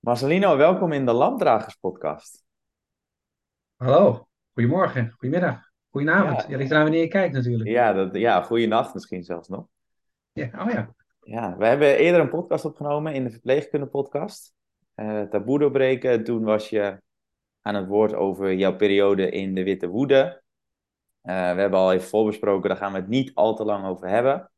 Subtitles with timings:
[0.00, 2.44] Marcelino, welkom in de Landdragers podcast.
[3.76, 6.42] Hallo, goedemorgen, goedemiddag, goedenavond.
[6.42, 7.70] Ja, Ja, ligt eraan wanneer je kijkt natuurlijk.
[7.70, 9.66] ja, dat, ja goede nacht misschien zelfs nog.
[10.32, 10.94] Ja, oh ja.
[11.20, 14.54] Ja, we hebben eerder een podcast opgenomen in de verpleegkunde podcast.
[14.94, 16.24] Eh taboe doorbreken.
[16.24, 17.02] Toen was je
[17.62, 20.42] aan het woord over jouw periode in de Witte Woede.
[21.20, 24.08] Eh, we hebben al even voorbesproken, daar gaan we het niet al te lang over
[24.08, 24.50] hebben.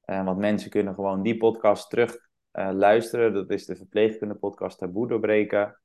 [0.00, 2.27] Eh, want mensen kunnen gewoon die podcast terug
[2.58, 3.32] eh, luisteren.
[3.32, 5.80] Dat is de verpleegkunde podcast Taboe doorbreken.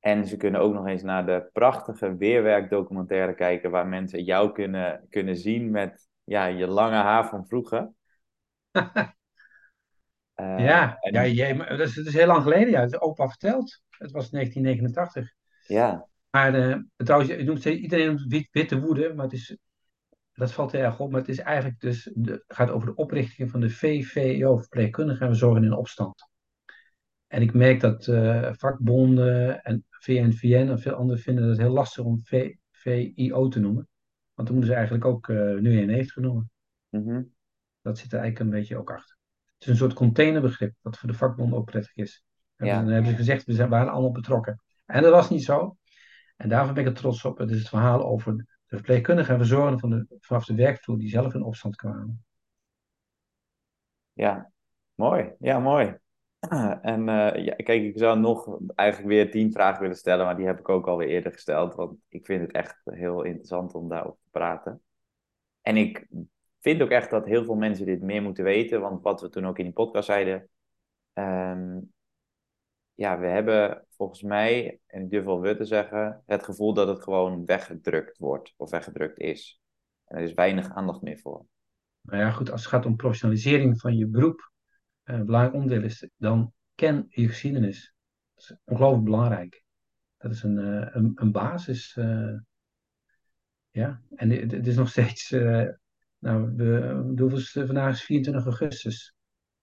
[0.00, 5.06] En ze kunnen ook nog eens naar de prachtige weerwerkdocumentaire kijken, waar mensen jou kunnen,
[5.08, 7.90] kunnen zien met ja, je lange haar van vroeger.
[10.34, 12.82] Eh, Ja, ja jij, dat is, dat is heel lang geleden, ja.
[12.82, 13.80] Is opa verteld.
[13.90, 15.32] Het was 1989.
[15.66, 19.34] ja, Maar eh, trouwens, je noemt, steeds- iedereen noemt het wit- witte woede, maar het
[19.34, 19.56] is,
[20.32, 21.10] dat valt heel erg op.
[21.10, 25.28] Maar het is eigenlijk dus, de, gaat over de oprichting van de VVO, Verpleegkundigen en
[25.28, 26.30] Verzorgenden in Opstand.
[27.26, 32.04] En ik merk dat eh, vakbonden en VNVN en veel anderen vinden het heel lastig
[32.04, 33.88] om V- VIO te noemen.
[34.34, 36.50] Want dan moeten ze eigenlijk ook eh, nu in heeft genomen.
[36.88, 37.22] mhm,
[37.80, 39.16] Dat zit er eigenlijk een beetje ook achter.
[39.54, 42.24] Het is een soort containerbegrip, wat voor de vakbonden ook prettig is.
[42.56, 44.62] En ja, dan hebben ze gezegd, we zijn, waren allemaal betrokken.
[44.86, 45.76] En dat was niet zo.
[46.36, 47.38] En daarvoor ben ik er trots op.
[47.38, 51.08] Het is het verhaal over de verpleegkundigen en verzorgenden van de, vanaf de werkvloer die
[51.08, 52.24] zelf in opstand kwamen.
[54.12, 54.52] ja,
[54.94, 55.32] mooi.
[55.38, 55.96] Ja, mooi.
[56.82, 60.46] En eh, ja, kijk, ik zou nog eigenlijk weer tien vragen willen stellen, maar die
[60.46, 64.18] heb ik ook alweer eerder gesteld, want ik vind het echt heel interessant om daarover
[64.22, 64.82] te praten.
[65.60, 66.06] En ik
[66.60, 69.46] vind ook echt dat heel veel mensen dit meer moeten weten, want wat we toen
[69.46, 70.48] ook in die podcast zeiden,
[71.12, 71.78] ehm,
[72.94, 76.88] ja, we hebben volgens mij, en ik durf wel we te zeggen, het gevoel dat
[76.88, 79.60] het gewoon weggedrukt wordt of weggedrukt is.
[80.04, 81.46] En er is weinig aandacht meer voor.
[82.00, 84.52] Nou ja, goed, als het gaat om professionalisering van je beroep,
[85.02, 87.94] eh, een belangrijk onderdeel is, dan ken je geschiedenis.
[88.34, 89.62] Dat is ongelooflijk belangrijk.
[90.16, 91.96] Dat is een, eh, een, een basis.
[91.96, 92.34] eh,
[93.70, 95.30] Ja, en het is nog steeds,
[96.18, 99.14] nou, we, de hoeveelste- vandaag is 24 augustus.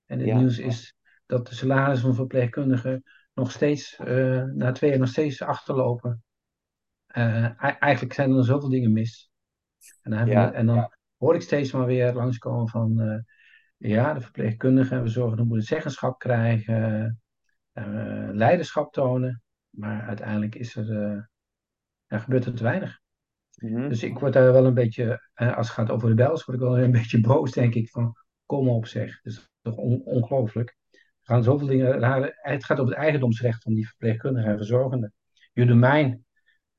[0.05, 3.03] En het Ja, nieuws is dat de salarissen van verpleegkundigen
[3.39, 6.23] nog steeds, eh, na twee jaar nog steeds achterlopen.
[7.07, 9.31] Eh, eigenlijk zijn er zoveel dingen mis.
[10.01, 13.19] En dan, we, en dan hoor ik steeds maar weer langskomen van, eh,
[13.77, 17.21] ja, de verpleegkundigen, we zorgen dat we zeggenschap krijgen,
[18.33, 19.41] leiderschap tonen.
[19.69, 21.29] Maar uiteindelijk is er,
[22.07, 22.99] ja, gebeurt er te weinig.
[23.55, 26.57] mhm, Dus ik word daar wel een beetje, als het gaat over de Belgen, word
[26.57, 29.21] ik wel een beetje boos, denk ik, van kom op zeg.
[29.21, 30.77] Dus toch on- ongelooflijk.
[31.29, 32.03] Gaan zoveel dingen.
[32.41, 35.13] Het gaat over het eigendomsrecht van die verpleegkundigen en verzorgenden.
[35.53, 36.25] Je domein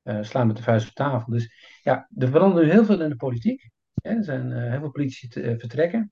[0.01, 1.31] eh, slaan met de vuist op tafel.
[1.31, 3.69] Dus ja, er verandert nu heel veel in de politiek.
[4.01, 4.09] Hè.
[4.09, 6.11] Er zijn eh, heel veel politici te, eh, vertrekken.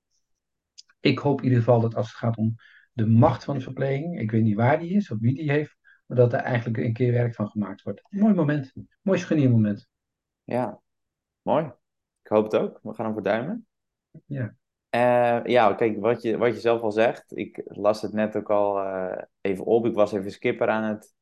[0.99, 2.55] Ik hoop in ieder geval dat als het gaat om
[2.93, 5.77] de macht van de verpleging, ik weet niet waar die is of wie die heeft,
[6.05, 8.01] maar dat er eigenlijk een keer werk van gemaakt wordt.
[8.09, 8.73] Mooi moment.
[9.01, 9.87] Mooi scharniermoment.
[10.43, 10.81] ja,
[11.41, 11.65] mooi.
[12.21, 12.79] Ik hoop het ook.
[12.83, 13.67] We gaan hem verduimen.
[14.25, 14.55] Ja.
[14.89, 18.49] Eh, ja, kijk, wat je, wat je zelf al zegt, ik las het net ook
[18.49, 19.85] al eh, even op.
[19.85, 21.13] Ik was even skipper aan het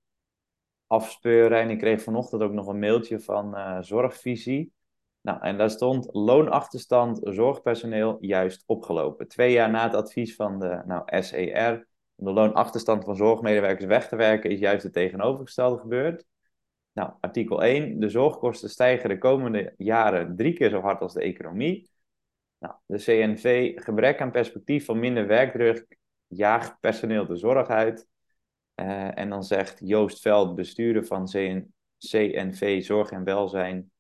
[0.88, 4.74] afspeuren en ik kreeg vanochtend ook nog een mailtje van eh, Zorgvisie.
[5.22, 9.28] Nou, en daar stond loonachterstand zorgpersoneel juist opgelopen.
[9.28, 14.08] Twee jaar na het advies van de nou, SER om de loonachterstand van zorgmedewerkers weg
[14.08, 16.26] te werken, is juist het tegenovergestelde gebeurd.
[16.94, 18.00] Nou, artikel 1.
[18.00, 21.90] De zorgkosten stijgen de komende jaren drie keer zo hard als de economie.
[22.60, 25.98] Nou, de CNV, gebrek aan perspectief van minder werkdruk,
[26.28, 28.08] jaagt personeel de zorg uit.
[28.76, 33.92] Eh, en dan zegt Joost Veld, bestuurder van CN CNV Zorg en Welzijn,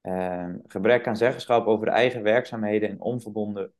[0.00, 3.00] ehm, gebrek aan zeggenschap over de eigen werkzaamheden en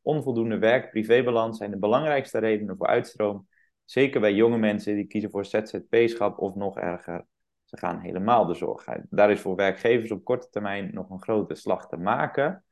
[0.03, 3.48] onvoldoende werk-privébalans zijn de belangrijkste redenen voor uitstroom.
[3.84, 7.26] Zeker bij jonge mensen die kiezen voor ZZP-schap of nog erger,
[7.65, 9.06] ze gaan helemaal de zorg uit.
[9.10, 12.65] Daar is voor werkgevers op korte termijn nog een grote slag te maken.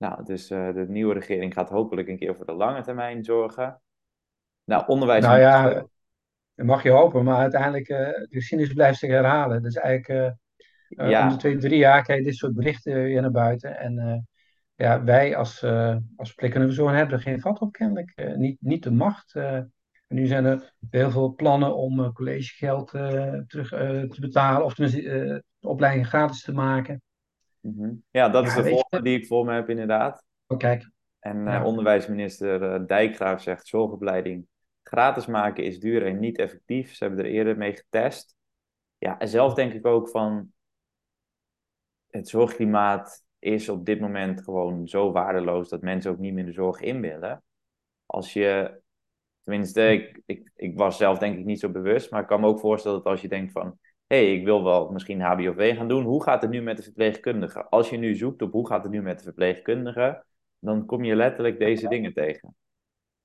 [0.00, 3.80] Nou, dus eh, de nieuwe regering gaat hopelijk een keer voor de lange termijn zorgen.
[4.64, 4.84] Nou,
[5.28, 5.86] Nou ja.
[6.54, 9.62] Dat mag je hopen, maar uiteindelijk, eh de geschiedenis blijft zich herhalen.
[9.62, 10.38] Dus eigenlijk,
[10.98, 13.78] eh, om de twee, drie jaar krijg je dit soort berichten weer naar buiten.
[13.78, 14.26] En
[14.74, 18.34] ja, wij als, eh als hebben er geen vat op kennelijk.
[18.36, 19.34] Niet, niet de macht.
[19.34, 19.72] en
[20.06, 22.90] nu zijn er heel veel plannen om collegegeld
[23.46, 23.68] terug
[24.08, 24.64] te betalen.
[24.64, 25.02] Of tenminste
[25.58, 27.02] de opleiding gratis te maken.
[27.60, 27.92] Mhm.
[28.10, 30.24] Ja, dat is Ja, de volgende die ik voor me heb, inderdaad.
[30.46, 34.46] Oh, kijk, En eh, onderwijsminister eh, Dijkgraaf zegt: zorgopleiding
[34.82, 36.94] gratis maken is duur en niet effectief.
[36.94, 38.34] Ze hebben er eerder mee getest.
[38.98, 40.52] Ja, en zelf denk ik ook van
[42.10, 46.52] het zorgklimaat is op dit moment gewoon zo waardeloos dat mensen ook niet meer de
[46.52, 47.42] zorg in willen.
[48.06, 48.80] Als je,
[49.42, 52.46] Tenminste, ik, ik, ik was zelf denk ik niet zo bewust, maar ik kan me
[52.46, 53.78] ook voorstellen dat als je denkt van,
[54.14, 57.64] hey, ik wil wel misschien HBOV gaan doen, hoe gaat het nu met de verpleegkundige?
[57.64, 60.24] Als je nu zoekt op hoe gaat het nu met de verpleegkundige,
[60.58, 62.54] dan kom je letterlijk deze dingen tegen.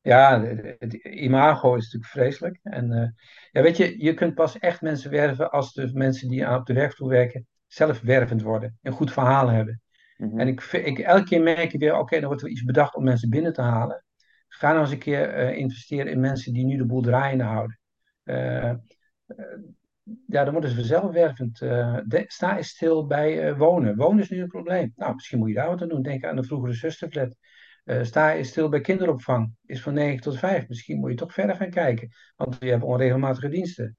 [0.02, 0.42] Ja,
[0.80, 2.60] het imago is natuurlijk vreselijk.
[2.64, 3.08] En uh,
[3.52, 6.74] ja, weet je, je kunt pas echt mensen werven als de mensen die op de
[6.74, 8.78] werkvloer werken zelf wervend worden.
[8.82, 9.82] Een goed verhaal hebben.
[10.18, 10.40] Mhm.
[10.40, 13.04] En ik, ik, elke keer merk ik weer, oké, dan wordt er iets bedacht om
[13.04, 14.06] mensen binnen te halen.
[14.48, 17.80] Ga nou eens een keer uh, investeren in mensen die nu de boel draaiende houden.
[18.24, 18.74] Uh,
[20.28, 21.60] ja, dan worden ze vanzelf wervend.
[21.60, 23.96] De, sta eens stil bij wonen.
[23.96, 24.94] Wonen is nu een probleem.
[24.96, 26.02] Nou, misschien moet je daar wat aan doen.
[26.02, 27.36] Denk aan de vroegere zusterflat.
[27.86, 30.68] Uh, sta je stil bij kinderopvang, is van 9 tot 5.
[30.68, 33.98] Misschien moet je toch verder gaan kijken, want we hebben onregelmatige diensten.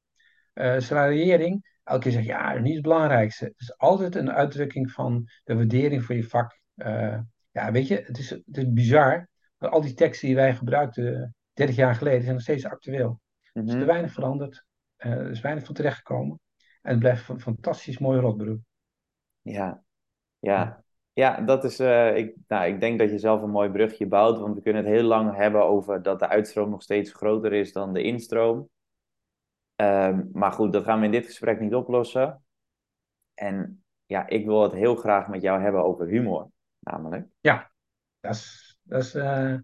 [0.54, 3.44] Uh, salariering, elke keer zeg je ja, niet het belangrijkste.
[3.44, 6.60] Het is altijd een uitdrukking van de waardering voor je vak.
[6.74, 7.18] Uh,
[7.50, 11.34] ja, weet je, het is, het is bizar, maar al die teksten die wij gebruikten
[11.52, 13.08] 30 jaar geleden zijn nog steeds actueel.
[13.08, 13.18] Mm
[13.52, 13.62] -hmm.
[13.62, 14.65] Er is te weinig veranderd,
[14.96, 16.40] er is weinig van terechtgekomen.
[16.82, 18.60] En het blijft een fantastisch mooi rotberoep.
[19.40, 19.82] Ja,
[20.38, 20.84] ja.
[21.12, 24.38] Ja, dat is, uh, ik, nou, ik denk dat je zelf een mooi brugje bouwt,
[24.38, 27.72] want we kunnen het heel lang hebben over dat de uitstroom nog steeds groter is
[27.72, 28.68] dan de instroom.
[29.76, 32.44] Um, maar goed, dat gaan we in dit gesprek niet oplossen.
[33.34, 37.26] En ja, ik wil het heel graag met jou hebben over humor, namelijk.
[37.40, 37.70] Ja,
[38.20, 39.54] dat is, dat is uh,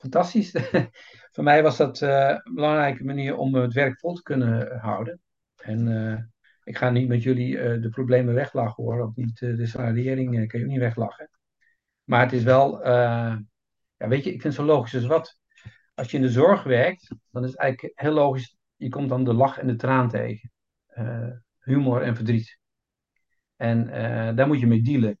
[0.00, 0.50] fantastisch.
[1.32, 5.20] Voor mij was dat uh, een belangrijke manier om het werk vol te kunnen houden.
[5.56, 6.32] En
[6.64, 9.00] ik ga niet met jullie uh, de problemen weglachen hoor.
[9.00, 11.30] Ook niet de salariering kan je ook niet weglachen.
[12.04, 13.38] Maar het is wel, ja,
[13.96, 15.38] weet je, ik vind het zo logisch als wat.
[15.94, 18.56] Als je in de zorg werkt, dan is het eigenlijk heel logisch.
[18.76, 20.52] Je komt dan de lach en de traan tegen.
[21.58, 22.58] humor en verdriet.
[23.56, 23.86] En
[24.36, 25.18] daar moet je mee dealen.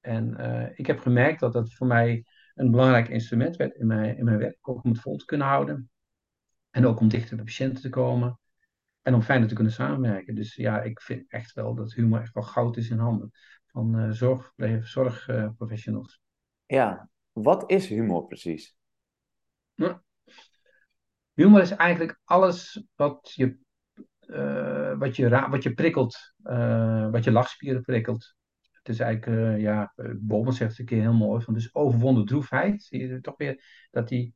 [0.00, 0.36] En
[0.74, 4.38] ik heb gemerkt dat dat voor mij een belangrijk instrument werd in mijn, in mijn
[4.38, 4.68] werk.
[4.68, 5.90] Ook om het vol te kunnen houden.
[6.70, 8.38] En ook om dichter bij patiënten te komen.
[9.02, 10.34] En om fijner te kunnen samenwerken.
[10.34, 13.30] Dus ja, ik vind echt wel dat humor echt wel goud is in handen
[13.66, 14.10] van uh,
[14.82, 16.20] zorgprofessionals.
[16.66, 18.76] Uh, ja, wat is humor precies?
[19.74, 19.98] Nou,
[21.32, 23.58] humor is eigenlijk alles wat je,
[24.26, 26.34] uh, wat je, wat je prikkelt,
[27.10, 28.36] wat je lachspieren prikkelt.
[28.84, 32.82] Het is eigenlijk, ja, Bomen zegt het een keer heel mooi, van dus overwonnen droefheid.
[32.82, 34.34] Zie je toch weer dat die,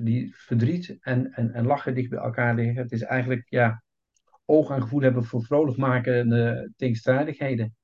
[0.00, 2.82] die verdriet en, en, en lachen dicht bij elkaar liggen.
[2.82, 3.82] Het is eigenlijk, ja,
[4.44, 7.76] oog en gevoel hebben voor vrolijkmakende tegenstrijdigheden.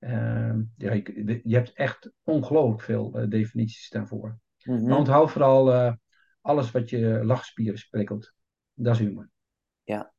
[0.00, 4.38] Uh, ja, je, je, hebt echt ongelooflijk veel uh, definities daarvoor.
[4.62, 4.88] Mm -hmm.
[4.88, 5.92] Maar onthoud vooral uh,
[6.40, 8.34] alles wat je lachspieren prikkelt.
[8.74, 9.30] Dat is humor.
[9.82, 10.12] Ja.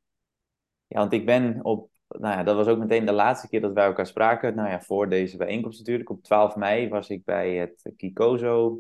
[0.88, 3.74] ja, want ik ben op, nou ja, dat was ook meteen de laatste keer dat
[3.74, 4.56] wij elkaar spraken.
[4.56, 6.10] Nou ja, voor deze bijeenkomst natuurlijk.
[6.10, 8.80] Op 12 mei was ik bij het Kikozo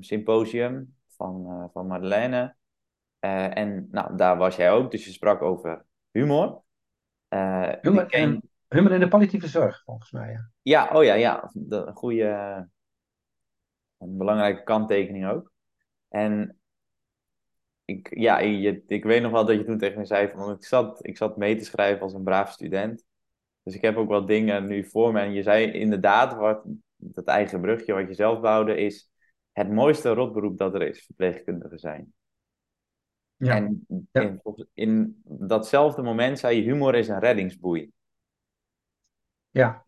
[0.00, 2.56] symposium van, van Madeleine.
[3.18, 6.62] en nou, daar was jij ook, dus je sprak over humor.
[7.28, 8.20] Uh, humor, ken...
[8.20, 10.32] en, humor in de palliatieve zorg, volgens mij.
[10.32, 11.50] Ja, ja oh ja, ja.
[11.52, 12.28] De, een goede,
[13.98, 15.52] een belangrijke kanttekening ook.
[16.08, 16.61] En
[17.84, 20.64] ik, ja, je, ik weet nog wel dat je toen tegen me zei van, ik
[20.64, 23.04] zat, ik zat mee te schrijven als een braaf student.
[23.62, 25.20] Dus ik heb ook wel dingen nu voor me.
[25.20, 26.62] En je zei inderdaad, wat,
[26.96, 29.10] dat eigen brugje wat je zelf bouwde, is
[29.52, 32.12] het mooiste rotberoep dat er is, verpleegkundige zijn.
[33.36, 33.56] Ja.
[33.56, 34.40] En in,
[34.74, 37.90] in, datzelfde moment zei je, humor is een reddingsboei.
[39.50, 39.84] Ja, ja.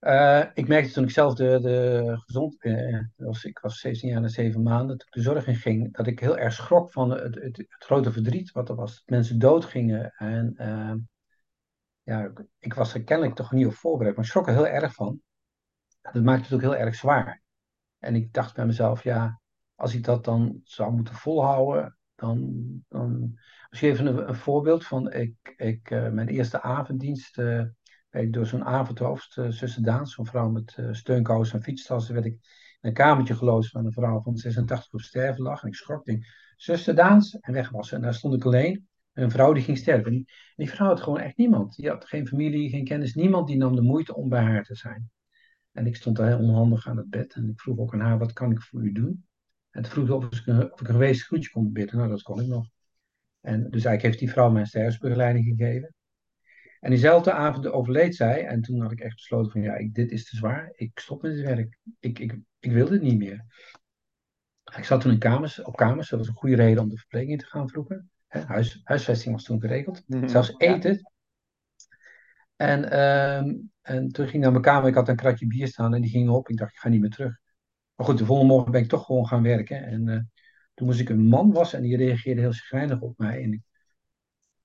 [0.00, 4.22] Uh, ik merkte toen ik zelf de, de gezond, uh, was, ik was 17 jaar
[4.22, 7.10] en 7 maanden, toen ik de zorg in ging, dat ik heel erg schrok van
[7.10, 8.94] het, het, grote verdriet wat er was.
[8.94, 10.12] Dat mensen doodgingen.
[10.16, 10.54] En
[12.02, 14.94] ja, ik was er kennelijk toch niet op voorbereid, maar ik schrok er heel erg
[14.94, 15.20] van.
[16.00, 17.42] Dat maakte het ook heel erg zwaar.
[17.98, 19.40] En ik dacht bij mezelf, ja,
[19.74, 23.38] als ik dat dan zou moeten volhouden, dan, dan
[23.70, 27.36] misschien even een, een voorbeeld van ik, ik, mijn eerste avonddienst
[28.10, 32.32] door zo'n avondhoofd, uh, zuster Daan, zo'n vrouw met uh, steunkous en fietstassen, werd ik
[32.32, 35.62] in een kamertje geloosd van een vrouw van 86 op sterven lag.
[35.62, 36.24] En ik schrok, denk,
[36.56, 37.92] zuster Daans, en weg was.
[37.92, 38.88] En daar stond ik alleen.
[39.12, 40.12] Een vrouw die ging sterven.
[40.12, 41.76] En die, vrouw had gewoon echt niemand.
[41.76, 44.74] Die had geen familie, geen kennis, niemand die nam de moeite om bij haar te
[44.74, 45.10] zijn.
[45.72, 48.18] En ik stond daar heel onhandig aan het bed en ik vroeg ook aan haar,
[48.18, 49.26] wat kan ik voor u doen?
[49.70, 51.96] En toen vroeg of ik, of ik een geweest groetje kon bidden.
[51.96, 52.66] Nou, dat kon ik nog.
[53.40, 55.94] En dus eigenlijk heeft die vrouw mijn sterfsbegeleiding gegeven.
[56.80, 58.46] En diezelfde avond overleed zij.
[58.46, 60.72] En toen had ik echt besloten van ja, ik, dit is te zwaar.
[60.74, 61.78] Ik stop met het werk.
[62.00, 63.44] Ik, ik, ik wil dit niet meer.
[64.76, 66.08] Ik zat toen in kamers, op kamers.
[66.08, 68.10] Dat was een goede reden om de verpleging te gaan vroegen.
[68.26, 70.02] Huis, huisvesting was toen geregeld.
[70.06, 70.28] Mm-hmm.
[70.28, 71.10] Zelfs eten.
[72.56, 74.88] En, um, en toen ging ik naar mijn kamer.
[74.88, 76.48] Ik had een kratje bier staan en die ging op.
[76.48, 77.38] Ik dacht, ik ga niet meer terug.
[77.94, 79.84] Maar goed, de volgende morgen ben ik toch gewoon gaan werken.
[79.84, 80.20] En uh,
[80.74, 83.42] Toen moest ik een man wassen en die reageerde heel schrijnig op mij.
[83.42, 83.60] En ik,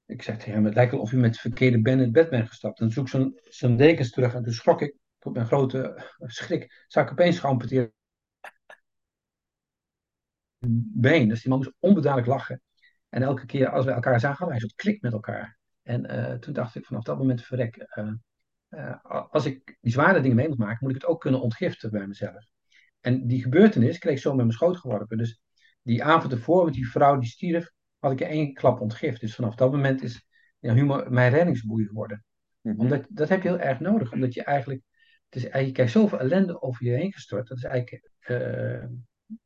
[0.05, 2.47] ik zei tegen hem, het lijkt wel of u met verkeerde ben in bed bent
[2.47, 2.79] gestapt.
[2.79, 7.05] En zoek zo'n zo'n dekens terug en toen schrok ik, tot mijn grote schrik, zag
[7.05, 7.93] ik opeens geamputeerd
[10.93, 11.27] been.
[11.27, 12.61] Dus die man moest onbeduidelijk lachen.
[13.09, 15.57] En elke keer als we elkaar zagen, hadden wij een soort klik met elkaar.
[15.81, 17.87] En uh, toen dacht ik vanaf dat moment, verrek,
[18.69, 18.95] uh,
[19.31, 22.07] als ik die zware dingen mee moet maken, moet ik het ook kunnen ontgiften bij
[22.07, 22.45] mezelf.
[22.99, 25.17] En die gebeurtenis kreeg ik zo met mijn schoot geworpen.
[25.17, 25.41] Dus
[25.81, 27.71] die avond ervoor met die vrouw die stierf,
[28.03, 29.21] had ik één klap ontgift.
[29.21, 30.27] Dus vanaf dat moment is
[30.59, 32.23] ja, humor mijn reddingsboei geworden.
[32.61, 32.79] -hmm.
[32.79, 34.81] Omdat, dat heb je heel erg nodig, omdat je eigenlijk,
[35.29, 37.47] het is, je krijgt zoveel ellende over je heen gestort.
[37.47, 38.11] Dat is eigenlijk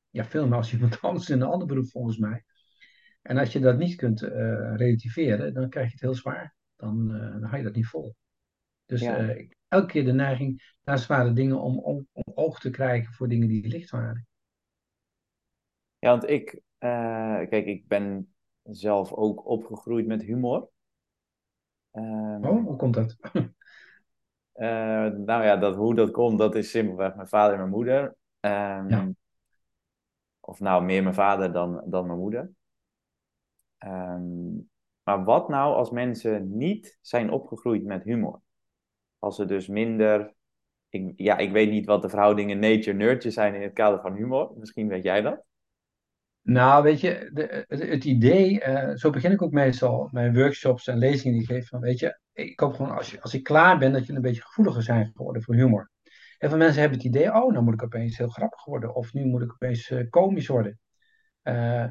[0.10, 2.44] ja, veel meer als iemand anders in een ander beroep volgens mij.
[3.22, 4.30] En als je dat niet kunt uh,
[4.76, 6.56] relativeren, dan krijg je het heel zwaar.
[6.76, 8.16] Dan, uh, dan hou je dat niet vol.
[8.86, 9.36] Dus ja.
[9.68, 13.48] elke keer de neiging naar zware dingen om, om, om, oog te krijgen voor dingen
[13.48, 14.28] die licht waren.
[16.00, 16.62] Ja, want ik,
[17.50, 18.36] kijk, ik ben
[18.70, 20.70] zelf ook opgegroeid met humor.
[21.92, 23.18] Um, oh, hoe komt dat?
[25.26, 28.04] nou ja, dat, hoe dat komt, dat is simpelweg mijn vader en mijn moeder.
[28.40, 29.10] Um, ja.
[30.40, 32.52] Of nou, meer mijn vader dan, dan mijn moeder.
[33.86, 34.70] Um,
[35.04, 38.42] maar wat nou als mensen niet zijn opgegroeid met humor?
[39.20, 40.36] Als ze dus minder.
[40.90, 44.52] Ik, ja, ik weet niet wat de verhoudingen nature-nurture zijn in het kader van humor.
[44.58, 45.47] Misschien weet jij dat.
[46.48, 50.98] Nou, weet je, de, het, idee, uh, zo begin ik ook meestal mijn workshops en
[50.98, 51.68] lezingen die ik geef.
[51.68, 54.22] Van, weet je, ik hoop gewoon als, je, als ik klaar ben dat je een
[54.22, 55.92] beetje gevoeliger zijn geworden voor humor.
[56.38, 58.96] Heel veel mensen hebben het idee, oh, nou moet ik opeens heel grappig worden.
[58.96, 60.80] Of nu moet ik opeens uh, komisch worden.
[61.44, 61.86] Uh,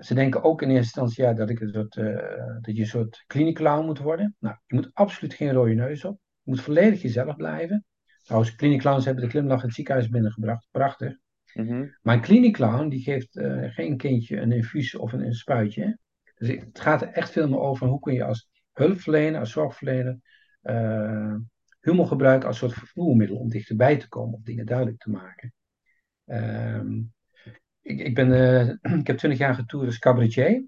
[0.00, 1.94] ze denken ook in eerste instantie ja, dat, ik een soort,
[2.60, 4.36] dat je een soort clown moet worden.
[4.38, 6.18] Nou, je moet absoluut geen rode neus op.
[6.42, 7.84] Je moet volledig jezelf blijven.
[8.22, 10.68] Trouwens, clowns hebben de glimlach in het ziekenhuis binnengebracht.
[10.70, 11.16] Prachtig.
[11.56, 11.96] Mm -hmm.
[12.02, 15.98] Maar een die geeft uh, geen kindje een infuus of een, spuitje.
[16.34, 20.18] Dus het gaat er echt veel meer over hoe kun je als hulpverlener, als zorgverlener,
[20.62, 21.34] uh,
[21.80, 25.52] humor gebruiken als soort vervoermiddel om dichterbij te komen of dingen duidelijk te maken.
[26.24, 27.12] Um,
[27.80, 28.68] ik, ik, ben, uh,
[29.00, 30.64] ik heb twintig jaar getoerd als cabaretier.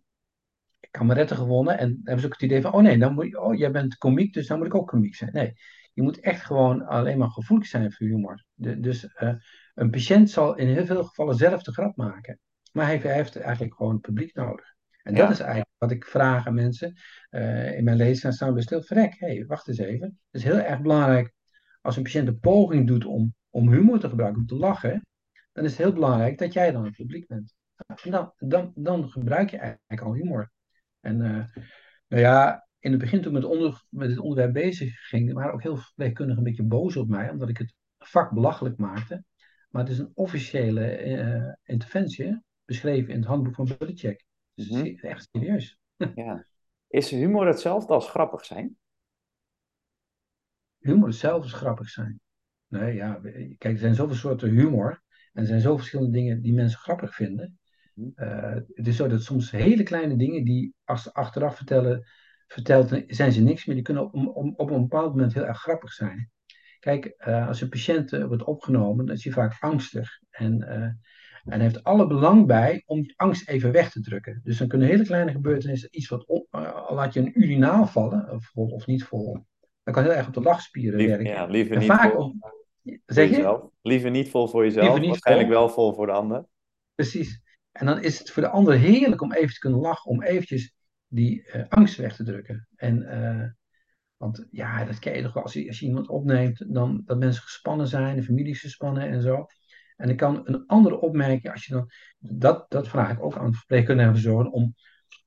[0.81, 1.79] Ik kameretten gewonnen.
[1.79, 3.97] En hebben ze ook het idee van, oh nee, dan moet je, oh, jij bent
[3.97, 5.33] komiek, dus dan moet ik ook komiek zijn.
[5.33, 5.53] Nee,
[5.93, 8.45] je moet echt gewoon alleen maar gevoelig zijn voor humor.
[8.55, 9.09] Dus
[9.79, 12.39] een patiënt zal in heel veel gevallen zelf de grap maken.
[12.73, 14.77] Maar hij, heeft eigenlijk gewoon het publiek nodig.
[15.03, 15.21] En ja.
[15.21, 16.95] dat is eigenlijk wat ik vraag aan mensen
[17.31, 18.83] uh, in mijn lezingen staan we stil.
[18.83, 20.07] Verrek, hé, hey, wacht eens even.
[20.07, 21.33] Het is heel erg belangrijk
[21.81, 25.03] als een patiënt een poging doet om, om humor te gebruiken, om te lachen
[25.59, 27.55] dan is het heel belangrijk dat jij dan het publiek bent.
[28.03, 30.51] En dan, dan, dan gebruik je eigenlijk al humor.
[31.01, 31.45] En uh,
[32.09, 35.53] nou ja, in het begin toen ik met, onder, met het onderwerp bezig ging, waren
[35.53, 39.25] ook heel veel verpleegkundigen een beetje boos op mij, omdat ik het vak belachelijk maakte.
[39.69, 44.25] Maar het is een officiële uh, interventie, beschreven in het handboek van Belichick.
[44.55, 44.99] Dus mm -hmm.
[44.99, 45.79] echt serieus.
[46.15, 46.47] ja.
[46.89, 48.77] Is humor hetzelfde als grappig zijn?
[50.79, 52.21] Humor hetzelfde als grappig zijn.
[52.67, 53.21] Nee, ja,
[53.59, 55.03] kijk, er zijn zoveel soorten humor.
[55.33, 57.59] En er zijn zo verschillende dingen die mensen grappig vinden.
[57.95, 62.07] Uh, het is zo dat soms hele kleine dingen die als ze achteraf vertellen,
[62.47, 63.75] vertelt, zijn ze niks meer.
[63.75, 66.31] Die kunnen op, op, op een bepaald moment heel erg grappig zijn.
[66.79, 70.19] Kijk, uh, als een patiënt uh, wordt opgenomen, dan is hij vaak angstig.
[70.31, 70.63] En,
[71.45, 74.41] en heeft alle belang bij om die angst even weg te drukken.
[74.45, 76.47] Dus dan kunnen hele kleine gebeurtenissen, iets wat op,
[76.89, 79.45] laat je een urinaal vallen, of, of niet vol,
[79.83, 81.27] dat kan heel erg op de lachspieren Lief, werken.
[81.27, 82.25] Ja, liever en niet vaak vol.
[82.25, 82.41] om,
[83.07, 83.69] Zeg je?
[83.83, 85.59] Liever niet vol voor jezelf, waarschijnlijk vol.
[85.59, 86.45] wel vol voor de ander.
[86.95, 87.43] Precies.
[87.73, 90.75] En dan is het voor de ander heerlijk om even te kunnen lachen, om eventjes
[91.07, 92.69] die uh, angst weg te drukken.
[92.77, 93.45] En, uh,
[94.19, 95.43] want ja, dat ken je toch wel.
[95.43, 99.47] Als je, als iemand opneemt, dan dat mensen gespannen zijn, de families gespannen en zo.
[99.97, 103.55] En dan kan een andere opmerking, als je dan, dat, dat vraag ik ook aan
[103.55, 104.75] verpleegkundigen en verzorgen, om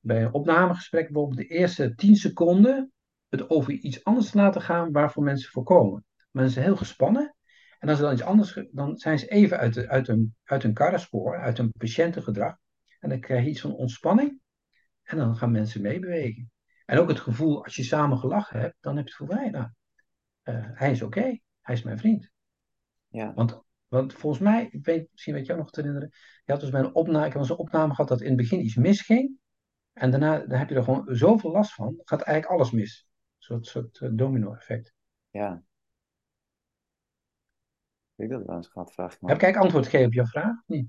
[0.00, 2.92] bij een opnamegesprek bijvoorbeeld de eerste 10 seconden
[3.28, 6.04] het over iets anders te laten gaan waarvoor mensen voorkomen.
[6.30, 7.34] Mensen zijn heel gespannen
[7.82, 10.72] en als er dan iets anders, dan zijn ze even uit, de, uit, een, uit
[10.72, 12.56] karrenspoor, uit een patiëntengedrag.
[13.00, 14.40] En dan krijg je iets van ontspanning.
[15.02, 16.51] En dan gaan mensen meebewegen.
[16.92, 19.68] En ook het gevoel, als je samen gelachen hebt, dan heb je het gevoel, nou,
[20.44, 22.30] uh, hij is oké, okay, hij is mijn vriend.
[23.08, 23.34] Ja.
[23.34, 26.10] Want, want volgens mij, ik weet, misschien weet je ook nog te herinneren,
[26.44, 28.64] je had dus bij een opname, ik had een opname gehad dat in het begin
[28.64, 29.38] iets misging.
[29.92, 33.08] En daarna dan heb je er gewoon zoveel last van, gaat eigenlijk alles mis.
[33.08, 34.94] Een soort, soort uh, domino-effect.
[35.30, 35.62] Ja,
[38.16, 39.28] ik dat wel eens gehad, vraag ik me.
[39.28, 40.62] Heb ik eigenlijk antwoord gegeven op jouw vraag?
[40.66, 40.88] Niet?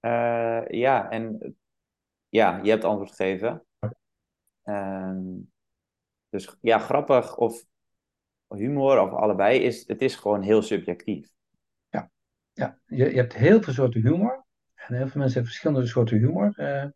[0.00, 1.56] Uh, ja, en
[2.28, 3.64] ja, je hebt antwoord gegeven.
[4.64, 5.18] Uh,
[6.28, 7.64] dus ja, grappig of
[8.48, 11.28] humor of allebei, is, het is gewoon heel subjectief.
[11.88, 12.10] Ja,
[12.52, 12.78] ja.
[12.86, 14.44] Je, je hebt heel veel soorten humor.
[14.74, 16.52] En heel veel mensen hebben verschillende soorten humor.
[16.58, 16.86] Eh,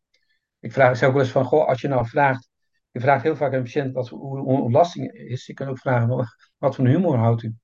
[0.59, 2.49] ik vraag zelf ook wel eens van, goh, als je nou vraagt,
[2.91, 5.47] je vraagt heel vaak aan een patiënt wat, hoe, hoe ontlasting is.
[5.47, 7.47] Je kunt ook vragen, wat, wat voor humor houdt u?
[7.47, 7.55] Er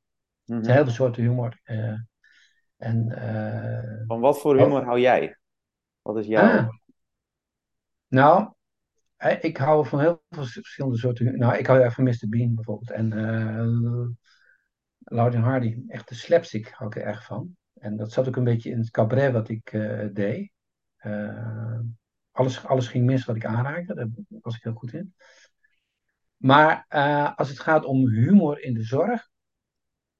[0.44, 0.70] zijn Mhm.
[0.72, 1.60] heel veel soorten humor.
[1.62, 1.94] eh,
[2.76, 5.36] en, eh, Van wat voor oh, humor hou jij?
[6.02, 6.58] Wat is jouw...
[6.58, 6.68] ah,
[8.08, 8.52] nou,
[9.30, 11.38] ik hou van heel veel verschillende soorten.
[11.38, 12.28] Nou, ik hou erg van Mr.
[12.28, 12.90] Bean bijvoorbeeld.
[12.90, 13.12] En
[15.04, 17.56] en Hardy, echt de slapstick hou ik er erg van.
[17.74, 20.50] En dat zat ook een beetje in het cabaret wat ik eh, deed.
[20.96, 21.80] Eh,
[22.30, 25.14] alles, alles ging mis wat ik aanraakte, daar was ik heel goed in.
[26.36, 26.84] Maar
[27.36, 29.28] als het gaat om humor in de zorg,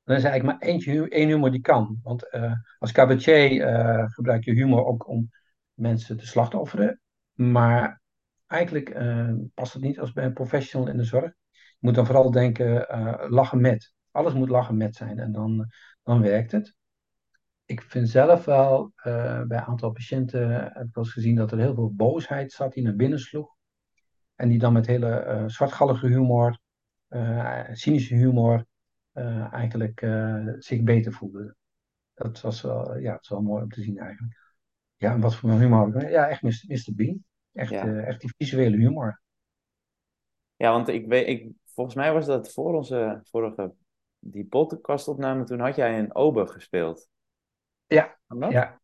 [0.02, 1.98] dan is er eigenlijk maar eentje, één humor die kan.
[2.02, 2.30] Want
[2.78, 5.30] als cabaretier gebruik je humor ook om
[5.74, 7.00] mensen te slachtofferen.
[7.32, 8.02] Maar
[8.46, 11.32] eigenlijk eh, past het niet als bij een professional in de zorg.
[11.52, 13.94] Je moet dan vooral denken, eh, lachen met.
[14.10, 15.70] Alles moet lachen met zijn en dan,
[16.02, 16.74] dan werkt het.
[17.64, 21.52] Ik vind zelf wel, eh, bij een aantal patiënten heb ik wel eens gezien dat
[21.52, 23.56] er heel veel boosheid zat die naar binnen sloeg.
[24.34, 26.58] En die dan met hele zwartgallige humor,
[27.72, 28.64] cynische humor,
[29.50, 30.06] eigenlijk
[30.58, 31.56] zich beter voelden.
[32.14, 34.38] Dat was wel, ja, het is wel mooi om te zien eigenlijk.
[34.96, 36.10] Ja, en wat voor humor?
[36.10, 36.42] Ja, echt.
[36.42, 36.94] Mr.
[36.94, 37.24] Bean.
[37.54, 37.86] Echt, Ja.
[37.86, 39.20] eh, echt die visuele humor.
[40.56, 43.74] Ja, want ik weet, ik, volgens mij was dat voor onze vorige,
[44.18, 47.08] die podcastopname, toen had jij een ober gespeeld.
[47.86, 48.18] Ja,
[48.48, 48.82] ja.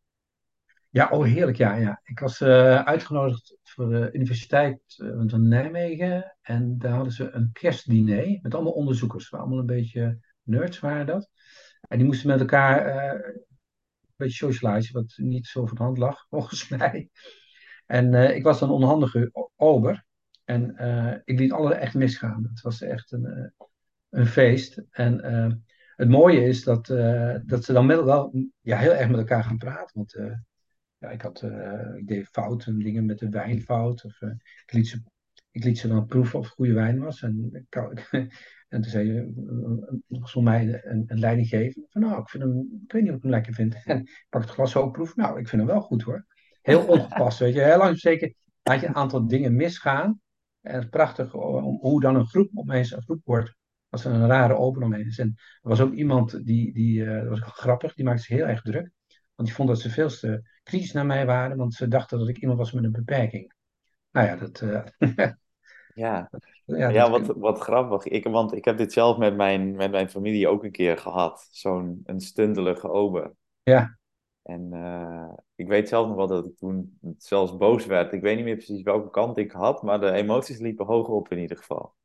[0.89, 2.01] Ja, oh heerlijk, ja, ja.
[2.03, 7.49] Ik was eh, uitgenodigd voor de Universiteit eh, van Nijmegen en daar hadden ze een
[7.53, 9.29] kerstdiner met allemaal onderzoekers.
[9.29, 11.29] Waar allemaal een beetje nerds waren dat.
[11.81, 13.43] En die moesten met elkaar eh, een
[14.15, 17.09] beetje socializen, wat niet zo van de hand lag, volgens mij.
[17.85, 20.05] En eh, ik was dan onhandige ober
[20.43, 22.43] en eh, ik liet alles echt misgaan.
[22.43, 23.67] Het was echt een, eh,
[24.09, 24.83] een feest.
[24.91, 25.23] En
[25.95, 26.85] het mooie is dat,
[27.45, 29.97] dat ze dan met, wel ja, heel erg met elkaar gaan praten.
[29.97, 30.15] Want
[30.97, 31.43] ja, ik, had,
[31.95, 34.05] ik deed fouten, dingen met de wijn fout.
[34.05, 34.21] Of,
[34.65, 35.01] ik, liet ze,
[35.51, 37.21] ik liet ze dan proeven of het goede wijn was.
[37.21, 37.65] En,
[38.69, 39.31] en toen zei je,
[40.07, 41.85] volgens mij een, een leiding geven.
[41.89, 43.83] Van nou, ik, vind hem, ik weet niet of ik hem lekker vind.
[43.85, 45.15] En ik pak het glas ook proef.
[45.15, 46.25] Nou, ik vind hem wel goed hoor.
[46.61, 47.61] Heel ongepast, weet je.
[47.61, 50.21] Heel lang zeker laat je een aantal dingen misgaan.
[50.61, 53.55] En het is prachtig om, hoe dan een groep opeens een groep wordt.
[53.89, 55.17] Als er een rare open omheen is.
[55.17, 58.47] En er was ook iemand die, die eh, dat was grappig, die maakte zich heel
[58.47, 58.91] erg druk.
[59.35, 62.27] Want die vond dat ze veel te kritisch naar mij waren, want ze dachten dat
[62.27, 63.53] ik iemand was met een beperking.
[64.11, 64.61] Nou ja, dat.
[64.61, 65.27] eh,
[65.93, 66.29] Ja,
[66.65, 68.05] ja, wat, wat grappig.
[68.05, 71.47] Ik, want ik heb dit zelf met mijn, met mijn familie ook een keer gehad.
[71.51, 73.33] Zo'n een stuntelige ober.
[73.63, 73.97] ja,
[74.43, 78.13] En eh, ik weet zelf nog wel dat ik toen zelfs boos werd.
[78.13, 81.31] Ik weet niet meer precies welke kant ik had, maar de emoties liepen hoog op
[81.31, 81.95] in ieder geval.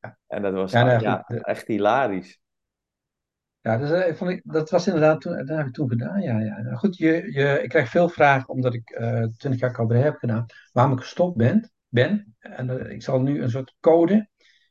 [0.00, 0.18] Ja.
[0.26, 2.40] En dat was Ja, nou, ja, de- echt hilarisch.
[3.60, 6.20] ja dus, eh, vond ik, dat was inderdaad toen, dat heb ik toen gedaan.
[6.20, 6.60] Ja, ja.
[6.62, 10.16] Nou, goed, je, je, ik krijg veel vragen omdat ik eh 20 jaar cabaret heb
[10.16, 11.70] gedaan, waarom ik gestopt ben.
[11.88, 12.36] ben.
[12.38, 14.28] En eh, ik zal nu een soort code.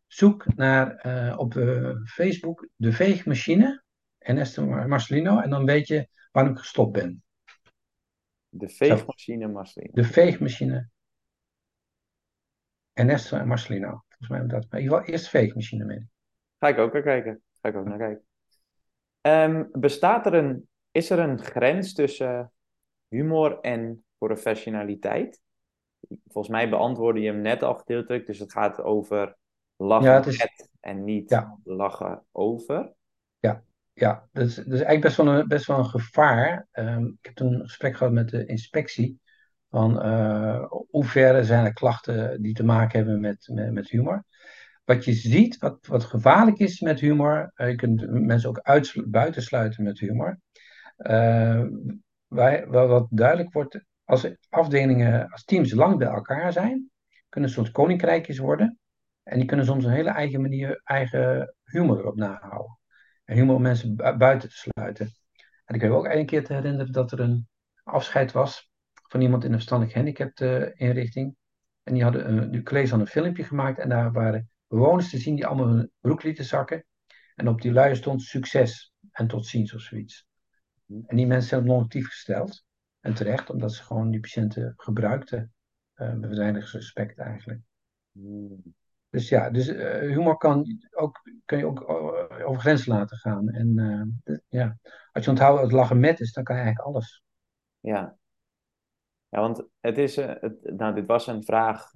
[0.08, 3.84] Zoek naar eh, op eh, Facebook de veegmachine,
[4.18, 6.08] Ernesto Marcelino, en dan weet je
[6.38, 7.24] waarom ik gestopt ben.
[8.50, 9.94] De veegmachine Marceline.
[9.94, 10.90] De veegmachine.
[12.94, 14.04] Ernesto en Marcelino.
[14.08, 14.50] Volgens mij dat.
[14.70, 16.08] Maar in ieder geval eerst veegmachine mee.
[16.60, 17.42] Ga ik ook naar kijken.
[17.62, 18.26] Ga ik ook naar kijken.
[19.22, 22.52] Ehm, bestaat er een, is er een grens tussen
[23.08, 25.42] humor en professionaliteit?
[26.28, 29.38] Volgens mij beantwoordde je hem net al gedeeltelijk, dus het gaat over
[29.76, 31.58] lachen Ja, is- en niet Ja.
[31.64, 32.94] lachen over.
[34.00, 36.68] Ja, dat is, eigenlijk best wel een, best wel een gevaar.
[36.72, 39.20] Ehm, ik heb toen een gesprek gehad met de inspectie.
[39.70, 44.24] Van eh hoe ver zijn er klachten die te maken hebben met, met, humor.
[44.86, 47.52] Wat je ziet, wat, wat gevaarlijk is met humor.
[47.56, 48.62] eh, je kunt mensen ook
[49.06, 50.40] buitensluiten met humor.
[50.98, 51.64] Eh,
[52.28, 56.90] wij, wat duidelijk wordt, als afdelingen, als teams lang bij elkaar zijn,
[57.30, 58.80] kunnen soms koninkrijkjes worden.
[59.24, 62.77] En die kunnen soms een hele eigen manier, eigen humor erop nahouden.
[63.28, 65.12] En om mensen bu- buiten te sluiten.
[65.66, 67.48] En ik heb ook een keer te herinneren dat er een
[67.84, 71.36] afscheid was van iemand in een verstandelijk gehandicapte inrichting.
[71.84, 75.18] En die hadden een, die collega's hadden een filmpje gemaakt en daar waren bewoners te
[75.18, 76.86] zien die allemaal hun broek lieten zakken.
[77.36, 80.28] En op die luier stond succes en tot ziens of zoiets.
[80.88, 82.66] En die mensen zijn non-actief gesteld.
[83.00, 85.54] En terecht, omdat ze gewoon die patiënten gebruikten.
[85.94, 87.62] eh met weinig respect eigenlijk.
[88.12, 88.76] Hmm.
[89.18, 93.50] Dus ja, dus eh, humor kan, ook, kun je ook eh, over grenzen laten gaan.
[93.50, 93.78] En
[94.24, 94.78] eh, ja,
[95.12, 97.24] als je onthoudt dat lachen met is, dan kan je eigenlijk alles.
[97.80, 98.18] Ja.
[99.30, 101.92] Ja, want het is, het, nou, dit was een vraag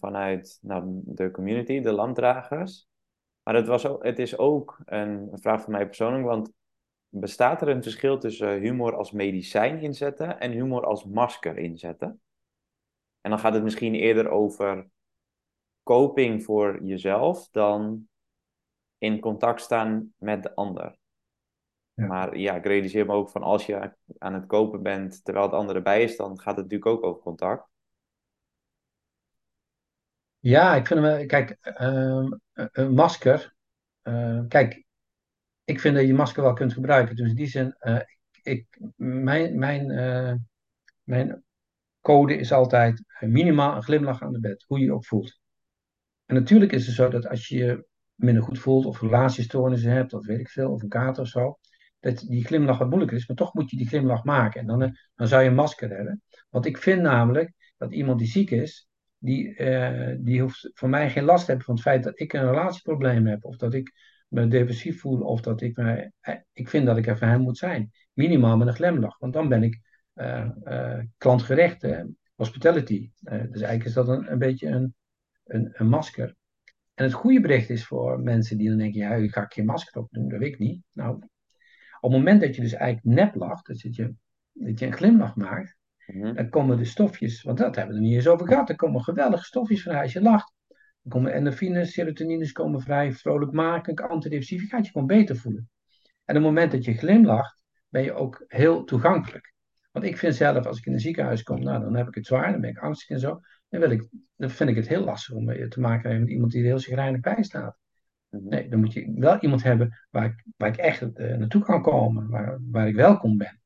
[0.00, 2.88] vanuit nou, de community, de landdragers.
[3.42, 6.52] Maar het, was ook, het is ook een, een vraag van mij persoonlijk, want
[7.08, 12.20] bestaat er een verschil tussen humor als medicijn inzetten en humor als masker inzetten?
[13.20, 14.90] En dan gaat het misschien eerder over
[15.90, 18.08] coping voor jezelf dan
[18.98, 20.96] in contact staan met de ander.
[21.94, 22.06] Ja.
[22.06, 25.54] Maar ja, ik realiseer me ook van als je aan het kopen bent terwijl het
[25.54, 27.68] andere bij is, dan gaat het natuurlijk ook over contact.
[30.38, 33.54] Ja, ik vind hem, kijk, ehm, een masker.
[34.02, 34.84] eh, kijk,
[35.64, 37.16] ik vind dat je masker wel kunt gebruiken.
[37.16, 38.00] Dus in die zin, eh,
[38.42, 40.34] ik, mijn, mijn, eh,
[41.02, 41.44] mijn
[42.00, 45.39] code is altijd minimaal een glimlach aan de bed, hoe je je ook voelt.
[46.30, 50.12] En natuurlijk is het zo dat als je je minder goed voelt, of relatiestoornissen hebt,
[50.12, 51.58] of weet ik veel, of een kater of zo,
[52.00, 54.60] dat die glimlach wat moeilijker is, maar toch moet je die glimlach maken.
[54.60, 56.22] En dan, eh, dan zou je een masker hebben.
[56.48, 58.88] Want ik vind namelijk dat iemand die ziek is,
[59.18, 62.32] die, eh, die hoeft voor mij geen last te hebben van het feit dat ik
[62.32, 63.92] een relatieprobleem heb, of dat ik
[64.28, 67.58] me depressief voel, of dat ik eh, Ik vind dat ik er voor hem moet
[67.58, 67.90] zijn.
[68.12, 69.80] Minimaal met een glimlach, want dan ben ik
[70.14, 72.02] eh, klantgericht, hè,
[72.34, 73.10] hospitality.
[73.20, 74.94] Dus eigenlijk is dat een, een beetje een,
[75.52, 76.34] een, een masker.
[76.94, 80.00] En het goede bericht is voor mensen die dan denken, ja, ik ga geen masker
[80.00, 80.82] op doen, dat weet ik niet.
[80.92, 81.14] Nou,
[82.00, 84.14] op het moment dat je dus eigenlijk nep lacht, dus dat je,
[84.52, 85.78] dat je een glimlach maakt,
[86.12, 86.34] Mhm.
[86.34, 89.02] dan komen de stofjes, want dat hebben we er niet eens over gehad, er komen
[89.02, 90.52] geweldige stofjes vrij als je lacht.
[91.02, 95.68] Dan komen endorfines, serotonines komen vrij, vrolijkmakend, antidepressief, je gaat je gewoon beter voelen.
[96.24, 99.52] En op het moment dat je glimlacht, ben je ook heel toegankelijk.
[99.92, 102.26] Want ik vind zelf, als ik in een ziekenhuis kom, nou, dan heb ik het
[102.26, 103.40] zwaar, dan ben ik angstig en zo.
[103.70, 106.30] Dan, wil ik, dan vind ik het heel lastig om eh, te maken hebben met
[106.34, 107.78] iemand die er heel chagrijnig bij staat.
[108.28, 108.48] Mhm.
[108.48, 111.82] Nee, dan moet je wel iemand hebben waar ik, waar ik echt eh, naartoe kan
[111.82, 113.60] komen, waar, waar ik welkom ben.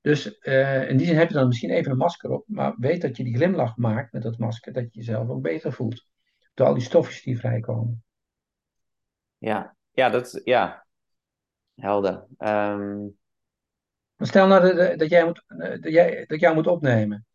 [0.00, 3.02] Dus eh, in die zin heb je dan misschien even een masker op, maar weet
[3.02, 6.06] dat je die glimlach maakt met dat masker, dat je jezelf ook beter voelt.
[6.54, 8.04] Door al die stofjes die vrijkomen.
[9.38, 10.86] Ja, ja, dat is, ja,
[11.74, 12.26] helder.
[12.38, 13.06] Ehm,
[14.18, 15.44] stel nou dat, dat, jij moet,
[15.80, 17.26] dat, jij, dat jij moet opnemen.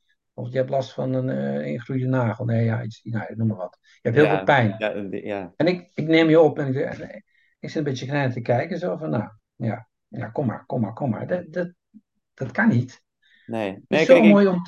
[0.42, 2.46] Of je hebt last van een eh, ingegroeide nagel.
[2.46, 3.78] Nee, ja, iets, nou, noem maar wat.
[3.82, 4.76] Je hebt heel ja, veel pijn.
[4.78, 7.24] Ja, die- ja, En ik, ik neem je op en ik, en
[7.60, 8.78] ik zit een beetje klein te kijken.
[8.80, 11.28] Zo van, nou, ja, ja kom maar, kom maar, kom maar.
[11.28, 11.74] Dat, dat,
[12.34, 13.04] dat kan niet.
[13.46, 13.72] nee.
[13.88, 14.62] Het is zo ik- mooi om.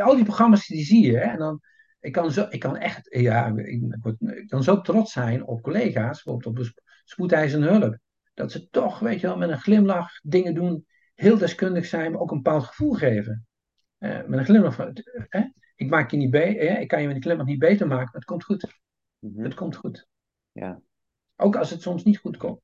[0.00, 1.16] al die programma's die zie je.
[1.18, 1.60] Hè, en dan,
[2.00, 3.06] ik, kan zo, ik kan echt.
[3.18, 6.22] Ja, ik, ik word- ik kan zo trots zijn op collega's.
[6.22, 7.98] Bijvoorbeeld op de sp- spoedeisende hulp.
[8.34, 10.86] Dat ze toch, weet je wel, met een glimlach dingen doen.
[11.14, 13.46] Heel deskundig zijn, maar ook een bepaald gevoel geven.
[14.04, 14.74] Eh, met een glimlach.
[14.74, 14.96] van,
[15.28, 15.42] hè,
[15.74, 16.80] ik maak je niet beter.
[16.80, 18.04] Ik kan je met een glimlach niet beter maken.
[18.04, 18.80] Maar het komt goed.
[19.18, 19.42] Mhm.
[19.42, 20.08] Het komt goed.
[20.52, 20.80] Ja.
[21.36, 22.60] Ook als het soms niet goed komt.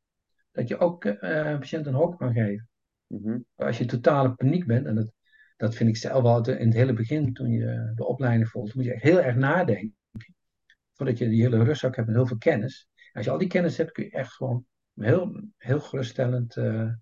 [0.53, 2.69] Dat je ook eh, een patiënt een hoop kan geven.
[3.07, 3.39] Mhm.
[3.55, 5.13] Als je totale paniek bent, en dat,
[5.57, 8.85] dat vind ik zelf wel in het hele begin, toen je de opleiding volgt, moet
[8.85, 9.97] je echt heel erg nadenken.
[10.93, 12.89] Voordat je die hele rustzak hebt met heel veel kennis.
[13.13, 16.57] Als je al die kennis hebt, kun je echt gewoon heel, heel geruststellend.
[16.57, 16.93] eh,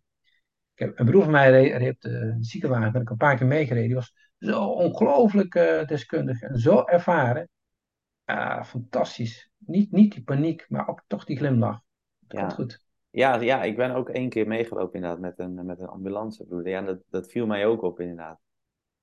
[0.74, 3.86] ik heb, een broer van mij reed, de ziekenwagen, ben ik een paar keer meegereden.
[3.86, 7.48] Die was zo ongelooflijk eh, deskundig en zo ervaren.
[8.24, 9.50] Ah, fantastisch.
[9.56, 11.80] Niet, niet die paniek, maar ook toch die glimlach.
[12.28, 12.48] Ja.
[12.48, 12.86] goed.
[13.10, 16.72] Ja, ja, ik ben ook één keer meegelopen inderdaad met een, met een ambulancebroeder.
[16.72, 18.40] Ja, dat, dat viel mij ook op inderdaad.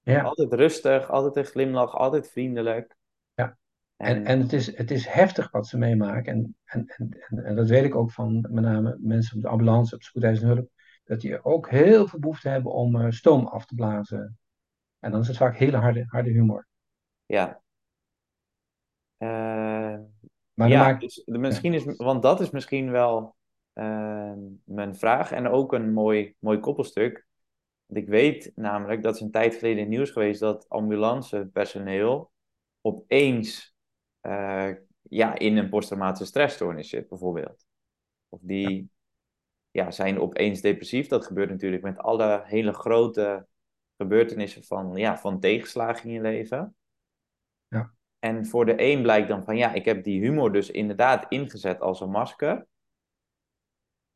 [0.01, 0.21] Ja.
[0.21, 2.95] Altijd rustig, altijd een glimlach, altijd vriendelijk.
[3.33, 3.57] Ja.
[3.95, 6.33] En, En, en het, is, het is heftig wat ze meemaken.
[6.33, 9.47] En, en, en, en, en dat weet ik ook van met name mensen op de
[9.47, 10.69] ambulance, op de spoedeisende hulp.
[11.03, 14.37] Dat die ook heel veel behoefte hebben om eh, stoom af te blazen.
[15.05, 16.67] En dan is het vaak hele harde, harde humor.
[17.25, 17.61] ja.
[19.17, 19.99] Eh,
[20.53, 23.35] Maar ja, maakt, dus misschien is, want dat is misschien wel
[23.73, 27.25] eh, mijn vraag en ook een mooi, mooi koppelstuk.
[27.85, 32.31] Want ik weet namelijk, dat is een tijd geleden in het nieuws geweest, dat ambulancepersoneel
[32.81, 33.75] opeens
[34.21, 37.65] eh, ja, in een posttraumatische stressstoornis zit, bijvoorbeeld.
[38.29, 38.89] Of die
[39.71, 41.07] ja, zijn opeens depressief.
[41.07, 43.47] Dat gebeurt natuurlijk met alle hele grote
[43.97, 46.75] gebeurtenissen van, ja, van tegenslagen in je leven.
[47.67, 47.93] Ja.
[48.19, 51.81] En voor de een blijkt dan van, ja, ik heb die humor dus inderdaad ingezet
[51.81, 52.67] als een masker.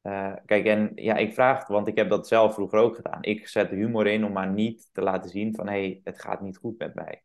[0.01, 3.23] Eh, kijk, en ja, ik vraag, want ik heb dat zelf vroeger ook gedaan.
[3.23, 6.41] Ik zet humor in om maar niet te laten zien van, hé, hey, het gaat
[6.41, 7.23] niet goed met mij.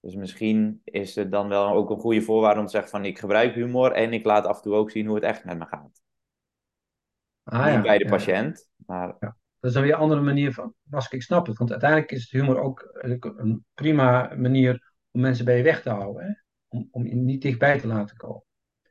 [0.00, 3.18] Dus misschien is het dan wel ook een goede voorwaarde om te zeggen van, ik
[3.18, 5.66] gebruik humor en ik laat af en toe ook zien hoe het echt met me
[5.66, 6.02] gaat.
[7.42, 8.10] ah, niet ja, bij de ja.
[8.10, 11.16] patiënt, maar Dat is dan weer een andere manier van masker.
[11.16, 11.58] Ik snap het.
[11.58, 15.82] Want uiteindelijk is het humor ook eh, een prima manier om mensen bij je weg
[15.82, 16.24] te houden.
[16.26, 16.32] Hè?
[16.68, 18.42] Om, om je niet dichtbij te laten komen.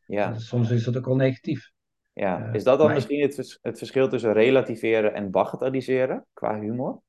[0.05, 0.37] ja.
[0.39, 1.71] Soms is dat ook al negatief.
[2.13, 6.59] Ja, Eh, is dat dan ik- misschien het, het verschil tussen relativeren en bagatelliseren qua
[6.59, 7.01] humor?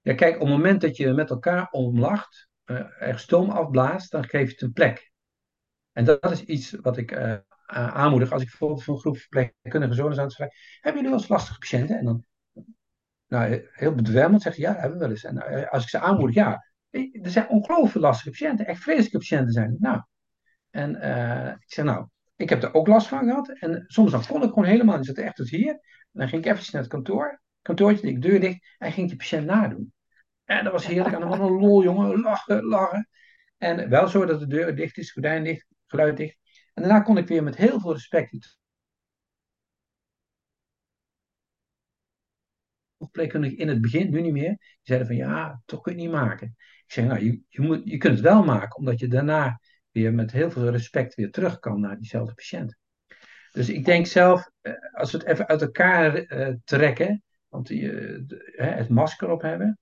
[0.00, 4.24] Ja, kijk, op het moment dat je met elkaar omlacht, eh, er stoom afblaast, dan
[4.24, 5.10] geef je het een plek.
[5.92, 7.36] En dat is iets wat ik uh,
[7.68, 8.32] aanmoedig.
[8.32, 11.28] Als ik bijvoorbeeld voor een groep verpleegkundige zones aan het vragen, hebben jullie wel eens
[11.28, 11.98] lastige patiënten?
[11.98, 12.24] En dan,
[13.26, 15.24] nou, heel bedwelmend zeggen ja, hebben we wel eens.
[15.24, 19.52] En uh, als ik ze aanmoedig, ja, er zijn ongelooflijk lastige patiënten, echt vreselijke patiënten
[19.52, 19.76] zijn.
[19.78, 20.02] Nou,
[20.70, 20.90] en
[21.60, 23.48] ik zeg nou, ik heb er ook last van gehad.
[23.48, 25.08] En soms dan kon ik gewoon helemaal niet.
[25.08, 25.70] Ik zat echt tot hier.
[25.70, 25.80] En
[26.12, 27.40] dan ging ik eventjes naar het kantoor.
[27.62, 28.74] Kantoortje, de deur dicht.
[28.78, 29.92] En ging die patiënt nadoen.
[30.44, 31.14] En dat was heerlijk.
[31.14, 32.20] En dan was een lol, jongen.
[32.20, 33.08] Lachen, lachen.
[33.56, 36.36] En wel zo dat de deur dicht is, gordijn dicht, geluid dicht.
[36.78, 38.58] En daarna kon ik weer met heel veel respect
[42.98, 46.08] verpleegkundige in het begin, nu niet meer, die zeiden van ja, toch kun je het
[46.08, 46.56] niet maken.
[46.56, 49.60] Ik zeg, nou, je, je, moet, je kunt het wel maken, omdat je daarna
[49.90, 52.76] weer met heel veel respect weer terug kan naar diezelfde patiënt.
[53.50, 57.82] Dus ik denk zelf, eh, als we het even uit elkaar uh, trekken, want die,
[57.82, 58.24] uh,
[58.56, 59.78] het masker op hebben.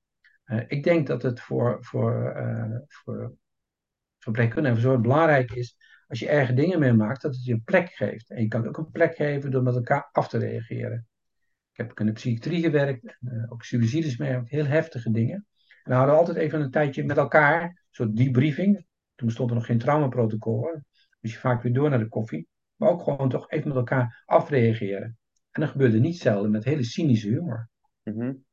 [0.66, 2.37] ik denk dat het voor, voor,
[2.88, 3.37] voor
[4.18, 5.76] verpleegkundigen en verzorgers belangrijk is,
[6.07, 8.31] als je erge dingen meemaakt, dat het je een plek geeft.
[8.31, 11.07] En je kan ook een plek geven door met elkaar af te reageren.
[11.73, 15.47] Ik heb ook in de psychiatrie gewerkt, ook suicides meegemaakt, heel heftige dingen.
[15.83, 18.87] En we hadden altijd even een tijdje met elkaar, een soort debriefing.
[19.14, 20.81] Toen stond er nog geen traumaprotocol.
[21.21, 22.49] Dus je vaak weer door naar de koffie.
[22.77, 25.19] Maar ook gewoon toch even met elkaar afreageren.
[25.51, 27.69] En dat gebeurde niet zelden met hele cynische humor.
[28.03, 28.45] Mm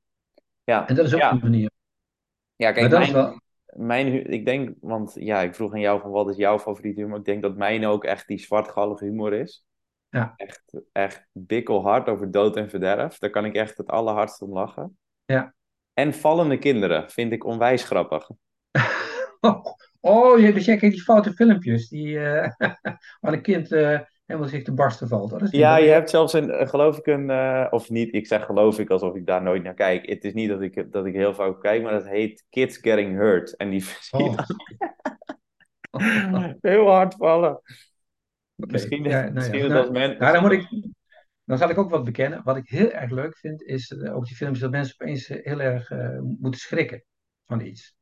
[0.64, 0.88] ja.
[0.88, 1.72] En dat is ook een manier.
[2.56, 3.42] Ja, kijk, mijn, wel...
[3.76, 7.18] mijn, ik denk, want ja, ik vroeg aan jou van wat is jouw favoriete humor?
[7.18, 9.66] Ik denk dat mijn ook echt die zwartgallige humor is.
[10.10, 10.34] Ja.
[10.36, 13.18] Echt, echt bikkelhard over dood en verderf.
[13.18, 14.98] Daar kan ik echt het allerhardst om lachen.
[15.26, 15.54] Ja.
[15.94, 18.30] En vallende kinderen vind ik onwijs grappig.
[20.06, 22.48] Oh, je, dus jij kijkt die foute filmpjes die, uh,
[23.22, 24.00] waar een kind uh,
[24.34, 25.52] helemaal zich te barsten valt.
[25.52, 28.90] Ja, je hebt zelfs een, geloof ik, een, uh, of niet, ik zeg geloof ik
[28.90, 30.06] alsof ik daar nooit naar kijk.
[30.06, 33.16] Het is niet dat ik, dat ik heel vaak kijk, maar dat heet Kids Getting
[33.16, 33.56] Hurt.
[33.56, 34.38] En die oh.
[36.62, 37.52] heel hard vallen.
[37.52, 38.72] Okay.
[38.72, 39.68] Misschien, ja, nou misschien ja.
[39.68, 40.18] dat nou, men...
[40.18, 40.92] nou, dan moet ik,
[41.44, 42.42] dan zal ik ook wat bekennen.
[42.44, 45.92] Wat ik heel erg leuk vind, is ook die filmpjes dat mensen opeens heel erg
[46.40, 47.04] moeten schrikken
[47.46, 47.96] van iets.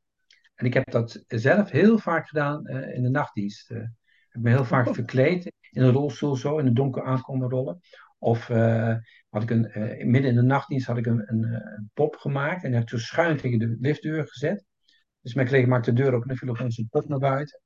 [0.56, 3.72] En ik heb dat zelf heel vaak gedaan uh, in de nachtdienst.
[3.72, 4.94] Uh, ik heb me heel vaak oh.
[4.94, 7.80] verkleed in een rolstoel zo, in het donker aankomen rollen.
[8.18, 8.96] Of uh,
[9.30, 9.72] had ik een,
[10.12, 13.38] midden in de nachtdienst had ik een, een, een, pop gemaakt en heb toen schuin
[13.38, 14.66] tegen de liftdeur gezet.
[15.22, 17.62] Dus mijn collega maakte de deur open en viel op een pop naar buiten.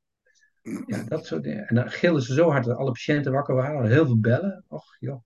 [0.85, 1.67] Ja, dat soort dingen.
[1.67, 3.91] En dan gilden ze zo hard dat alle patiënten wakker waren.
[3.91, 4.65] Heel veel bellen.
[4.67, 5.21] Och, joh.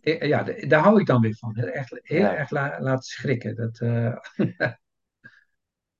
[0.00, 1.58] Ja, daar hou ik dan weer van.
[1.58, 2.36] Heel erg, heel ja.
[2.36, 3.56] erg la, laten schrikken.
[3.56, 3.78] Dat,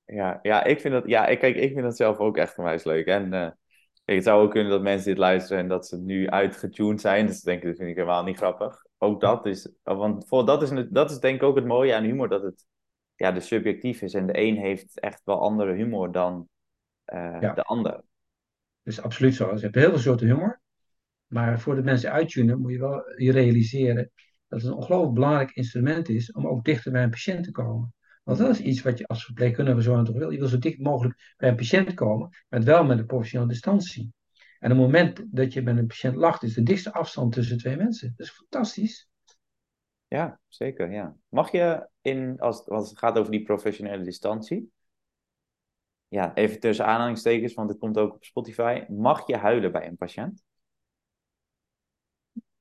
[0.05, 2.85] ja, ja, ik vind dat, ja, ik, kijk, ik vind dat zelf ook echt onwijs
[2.85, 3.07] leuk.
[3.07, 3.57] En
[4.05, 7.27] kijk, het zou ook kunnen dat mensen dit luisteren en dat ze nu uitgetuned zijn.
[7.27, 8.87] Dus denk ik, dat vind ik helemaal niet grappig.
[8.99, 12.05] Ook dat is, want voor, dat, is, dat is denk ik ook het mooie aan
[12.05, 12.67] humor, dat het
[13.15, 14.15] ja, de subjectief is.
[14.15, 16.49] En de een heeft echt wel andere humor dan
[17.07, 17.53] uh, ja.
[17.53, 17.93] de ander.
[17.93, 18.03] Dat
[18.93, 19.55] is absoluut zo.
[19.55, 20.61] Je hebt heel veel soorten humor.
[21.27, 24.11] Maar voor de mensen uittunen moet je wel je realiseren
[24.49, 27.95] dat het een ongelooflijk belangrijk instrument is om ook dichter bij een patiënt te komen.
[28.23, 30.31] Want dat is iets wat je als verpleegkundige zo toch wil.
[30.31, 34.13] Je wil zo dicht mogelijk bij een patiënt komen, maar wel met een professionele distantie.
[34.59, 37.59] En op het moment dat je met een patiënt lacht, is de dichtste afstand tussen
[37.59, 38.15] twee mensen.
[38.17, 39.09] Dat is fantastisch.
[40.09, 40.93] Ja, zeker.
[40.93, 41.17] Ja.
[41.29, 44.73] Mag je in, als, als het gaat over die professionele distantie,
[46.09, 48.85] ja, even tussen aanhalingstekens, want het komt ook op Spotify.
[48.89, 50.43] Mag je huilen bij een patiënt?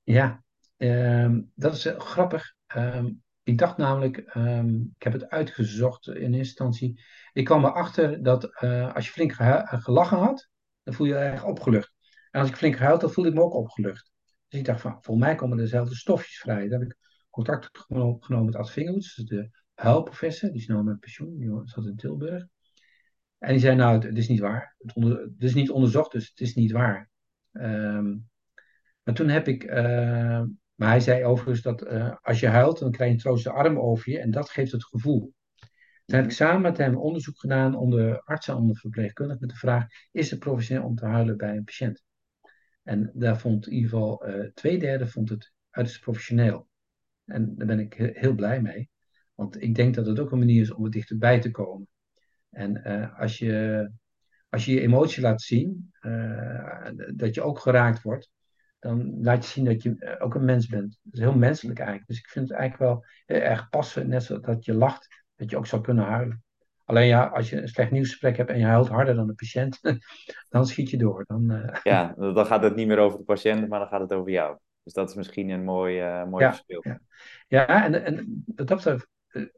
[0.03, 0.43] Ja,
[0.77, 2.55] um, dat is uh, grappig.
[2.75, 7.01] Um, ik dacht namelijk, um, ik heb het uitgezocht in eerste instantie.
[7.33, 10.49] Ik kwam erachter dat uh, als je flink gelachen had,
[10.83, 11.93] dan voel je je erg opgelucht.
[12.31, 14.11] En als ik flink gehuild, dan voelde ik me ook opgelucht.
[14.47, 16.67] Dus ik dacht van, volgens mij komen dezelfde stofjes vrij.
[16.67, 16.97] Daar heb ik
[17.29, 20.49] contact opgenomen met Ad Vingerhoets, de huilprofessor.
[20.49, 22.45] Die is nu met pensioen, die zat in Tilburg.
[23.37, 24.75] En die zei, nou, het, is niet waar.
[24.77, 27.09] Het, is niet onderzocht, dus het is niet waar.
[27.51, 28.29] Um,
[29.03, 30.43] maar toen heb ik uh,
[30.81, 33.51] maar hij zei overigens dat uh, als je huilt, dan krijg je een troost de
[33.51, 35.33] arm over je en dat geeft het gevoel.
[36.05, 39.55] Toen heb ik samen met hem onderzoek gedaan onder artsen en onder verpleegkundigen met de
[39.55, 42.03] vraag: is het professioneel om te huilen bij een patiënt?
[42.83, 46.67] En daar vond in ieder geval uh, twee derde vond het uiterst professioneel.
[47.25, 48.89] En daar ben ik heel blij mee.
[49.35, 51.87] Want ik denk dat het ook een manier is om er dichterbij te komen.
[52.49, 53.89] En uh, als, je,
[54.49, 55.91] als je je emotie laat zien,
[57.15, 58.31] dat je ook geraakt wordt,
[58.81, 60.99] dan laat je zien dat je eh, ook een mens bent.
[61.03, 62.07] Dat is heel menselijk eigenlijk.
[62.07, 65.49] Dus ik vind het eigenlijk wel heel erg passen, net zoals dat je lacht, dat
[65.49, 66.43] je ook zou kunnen huilen.
[66.85, 69.79] Alleen ja, als je een slecht nieuwsgesprek hebt en je huilt harder dan de patiënt,
[70.49, 71.23] dan schiet je door.
[71.27, 71.75] Dan, uh...
[71.83, 74.57] Ja, dan gaat het niet meer over de patiënt, maar dan gaat het over jou.
[74.83, 76.79] Dus dat is misschien een mooi, uh, mooi ja, verschil.
[76.83, 76.99] Ja,
[77.47, 79.07] ja en, en dat betreft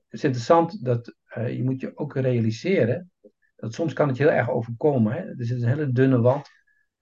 [0.09, 3.11] is interessant dat uh, je moet je ook realiseren
[3.55, 5.13] dat soms kan het heel erg overkomen.
[5.13, 5.19] Hè?
[5.19, 6.49] Er zit een hele dunne wand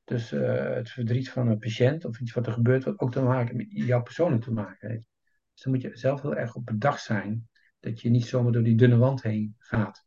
[0.03, 3.21] Dus eh, het verdriet van een patiënt of iets wat er gebeurt, wat ook te
[3.21, 5.09] maken met jou persoonlijk te maken heeft.
[5.53, 8.63] Dus dan moet je zelf heel erg op bedacht zijn dat je niet zomaar door
[8.63, 10.05] die dunne wand heen gaat.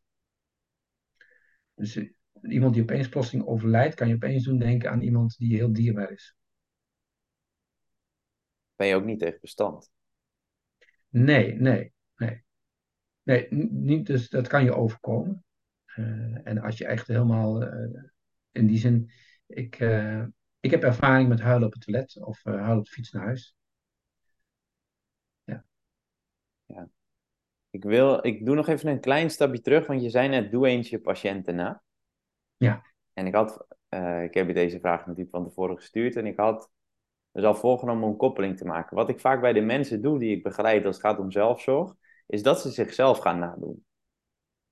[1.73, 2.09] Dus eh,
[2.41, 6.11] iemand die opeens plotseling overlijdt, kan je opeens doen denken aan iemand die heel dierbaar
[6.11, 6.35] is.
[8.75, 9.91] Ben je ook niet tegen bestand?
[11.09, 12.43] Nee, nee, nee.
[13.23, 15.43] Nee, niet, dus dat kan je overkomen.
[15.95, 17.63] Uh, en als je echt helemaal,
[18.51, 19.11] in die zin,
[19.45, 20.25] ik, uh,
[20.59, 23.55] ik heb ervaring met huilen op het toilet of huilen op de fiets naar huis.
[25.43, 25.65] Ja.
[26.65, 26.89] ja.
[27.69, 30.67] Ik, wil, ik doe nog even een klein stapje terug, want je zei net, doe
[30.67, 31.83] eens je patiënten na.
[32.57, 32.85] Ja.
[33.13, 33.67] En ik had,
[34.23, 36.71] ik heb je deze vraag natuurlijk van tevoren gestuurd en ik had
[37.31, 38.95] dus al voorgenomen om een koppeling te maken.
[38.95, 41.95] Wat ik vaak bij de mensen doe die ik begeleid als het gaat om zelfzorg,
[42.27, 43.85] is dat ze zichzelf gaan nadoen.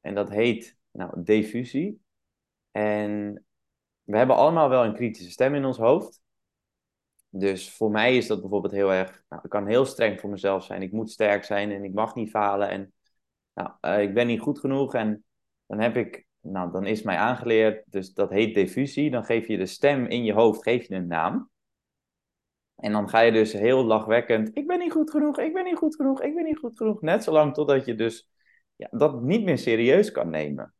[0.01, 2.01] En dat heet nou, diffusie.
[2.71, 3.45] En
[4.03, 6.21] we hebben allemaal wel een kritische stem in ons hoofd.
[7.29, 9.23] Dus voor mij is dat bijvoorbeeld heel erg.
[9.29, 10.81] Nou, ik kan heel streng voor mezelf zijn.
[10.81, 12.69] Ik moet sterk zijn en ik mag niet falen.
[12.69, 12.93] En
[13.53, 14.93] nou, uh, ik ben niet goed genoeg.
[14.93, 15.23] En
[15.65, 16.25] dan heb ik.
[16.39, 17.83] Nou, dan is mij aangeleerd.
[17.91, 19.11] Dus dat heet diffusie.
[19.11, 21.51] Dan geef je de stem in je hoofd geef je een naam.
[22.75, 25.77] En dan ga je dus heel lachwekkend, ik ben niet goed genoeg, ik ben niet
[25.77, 27.01] goed genoeg, ik ben niet goed genoeg.
[27.01, 28.29] Net zolang totdat je dus
[28.75, 30.73] ja, dat niet meer serieus kan nemen.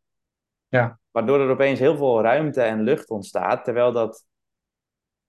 [0.68, 1.00] Ja.
[1.14, 4.26] Waardoor er opeens heel veel ruimte en lucht ontstaat, terwijl dat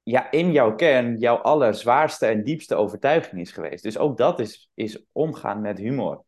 [0.03, 3.83] ja, in jouw kern jouw allerzwaarste en diepste overtuiging is geweest.
[3.83, 6.25] Dus ook dat is, is omgaan met humor.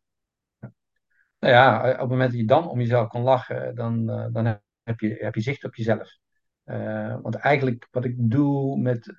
[1.39, 4.45] Nou ja, op het moment dat je dan om jezelf kan lachen, dan, uh, dan
[4.83, 6.17] heb, je, heb je zicht op jezelf.
[6.65, 9.15] Uh, want eigenlijk wat ik doe met,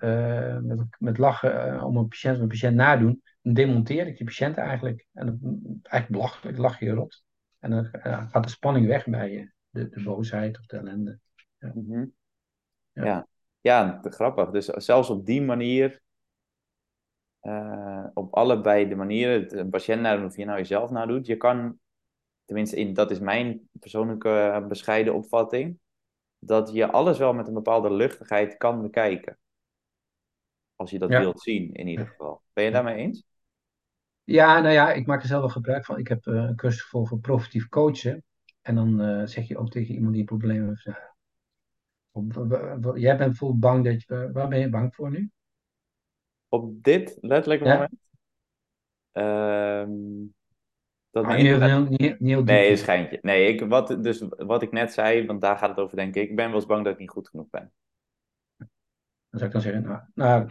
[0.62, 5.06] met, met lachen om een patiënt, een patiënt nadoen, dan demonteer ik die patiënt eigenlijk.
[5.12, 5.38] En dan,
[5.82, 7.24] eigenlijk belachelijk, lach je rot.
[7.58, 7.88] En dan
[8.30, 11.18] gaat de spanning weg bij je, de, de boosheid of de ellende.
[11.58, 12.14] Ja, mm -hmm.
[12.92, 13.04] ja.
[13.04, 13.28] ja.
[13.60, 14.50] ja grappig.
[14.50, 16.02] Dus zelfs op die manier,
[18.14, 21.78] op allebei de manieren, een patiënt nadoen of je nou jezelf nadoet, je kan,
[22.44, 25.78] tenminste in, dat is mijn persoonlijke bescheiden opvatting,
[26.38, 29.38] dat je alles wel met een bepaalde luchtigheid kan bekijken.
[30.76, 31.20] Als je dat Ja.
[31.20, 32.42] wilt zien, in ieder geval.
[32.52, 33.24] Ben je daarmee eens?
[34.24, 35.98] Ja, nou ja, ik maak er zelf wel gebruik van.
[35.98, 38.24] Ik heb eh, een cursus voor, voor profitief coachen.
[38.68, 40.82] En dan eh, zeg je ook tegen iemand die een probleem heeft.
[43.00, 44.30] Jij bent bijvoorbeeld bang dat je.
[44.32, 45.30] Waar ben je bang voor nu?
[46.48, 47.72] Op dit letterlijke Ja.
[47.72, 48.00] moment?
[49.12, 50.26] Ehm,
[51.10, 52.44] dat niet niet, niet diep.
[52.44, 53.18] Nee, een schijntje.
[53.22, 56.28] Nee, ik, wat, dus wat ik net zei, want daar gaat het over, denk ik.
[56.30, 57.72] Ik ben wel eens bang dat ik niet goed genoeg ben.
[58.56, 58.68] Dan
[59.30, 60.48] zou ik dan zeggen, nou, nou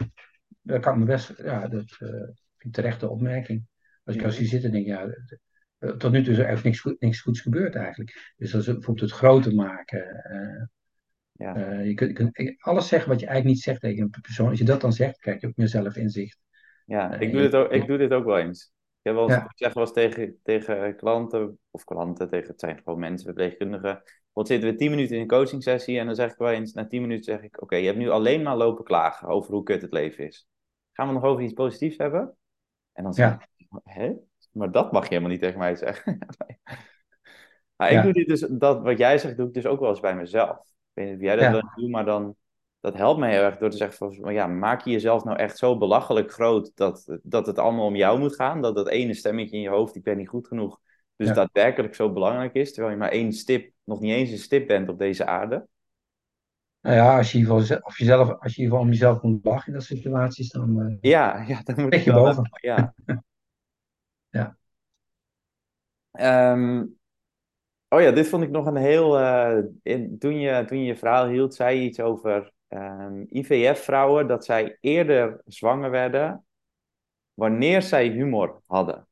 [0.61, 1.37] dat kan ik me best.
[1.37, 3.65] Ja, dat eh, vind ik terechte opmerking.
[4.03, 4.29] Als ik Mhm.
[4.29, 5.07] als je zit en denk, ja,
[5.97, 8.33] tot nu toe is er eigenlijk niks, goed, niks goeds gebeurd eigenlijk.
[8.37, 10.23] Dus dat is bijvoorbeeld het groter maken.
[10.23, 10.65] eh,
[11.31, 11.55] Ja.
[11.55, 14.49] Eh, je kunt, je kunt alles zeggen wat je eigenlijk niet zegt tegen een persoon.
[14.49, 16.39] Als je dat dan zegt, krijg je ook meer zelfinzicht.
[16.85, 18.63] Ja, Eh, ik doe dit ook, ik doe dit ook wel eens.
[19.01, 19.43] Ik, heb wel eens, Ja.
[19.43, 24.01] ik zeg wel eens tegen, tegen klanten, of klanten, tegen, het zijn gewoon mensen, verpleegkundigen.
[24.33, 26.73] Want zitten we tien minuten in een coaching sessie en dan zeg ik wel eens,
[26.73, 29.63] na tien minuten zeg ik, oké, je hebt nu alleen maar lopen klagen over hoe
[29.63, 30.47] kut het leven is.
[30.93, 32.35] Gaan we nog over iets positiefs hebben?
[32.93, 33.41] En dan zeg Ja.
[33.55, 34.11] ik, hè?
[34.57, 36.17] Maar dat mag je helemaal niet tegen mij zeggen.
[37.75, 38.01] maar ik Ja.
[38.01, 40.57] doe dit dus, dat wat jij zegt, doe ik dus ook wel eens bij mezelf.
[40.59, 41.53] Ik weet niet of jij dat Ja.
[41.53, 42.35] eens doet, maar dan,
[42.79, 45.57] dat helpt mij heel erg door te zeggen van, ja, maak je jezelf nou echt
[45.57, 48.61] zo belachelijk groot dat, dat het allemaal om jou moet gaan?
[48.61, 50.79] Dat dat ene stemmetje in je hoofd, ik ben niet goed genoeg,
[51.15, 51.33] dus Ja.
[51.33, 54.89] daadwerkelijk zo belangrijk is, terwijl je maar één stip, nog niet eens een stip bent
[54.89, 55.67] op deze aarde.
[56.81, 59.83] Nou ja, als je, ze- of jezelf, als je om jezelf moet lachen in dat
[59.83, 62.49] situaties, dan eh Ja, ja, dan moet je boven.
[62.61, 62.93] Ja.
[64.37, 64.57] Ja.
[66.11, 66.85] Ehm,
[67.87, 69.19] oh ja, dit vond ik nog een heel.
[69.19, 74.27] eh, in, toen, je, toen je je verhaal hield, zei je iets over ehm, IVF-vrouwen,
[74.27, 76.45] dat zij eerder zwanger werden
[77.33, 79.07] wanneer zij humor hadden.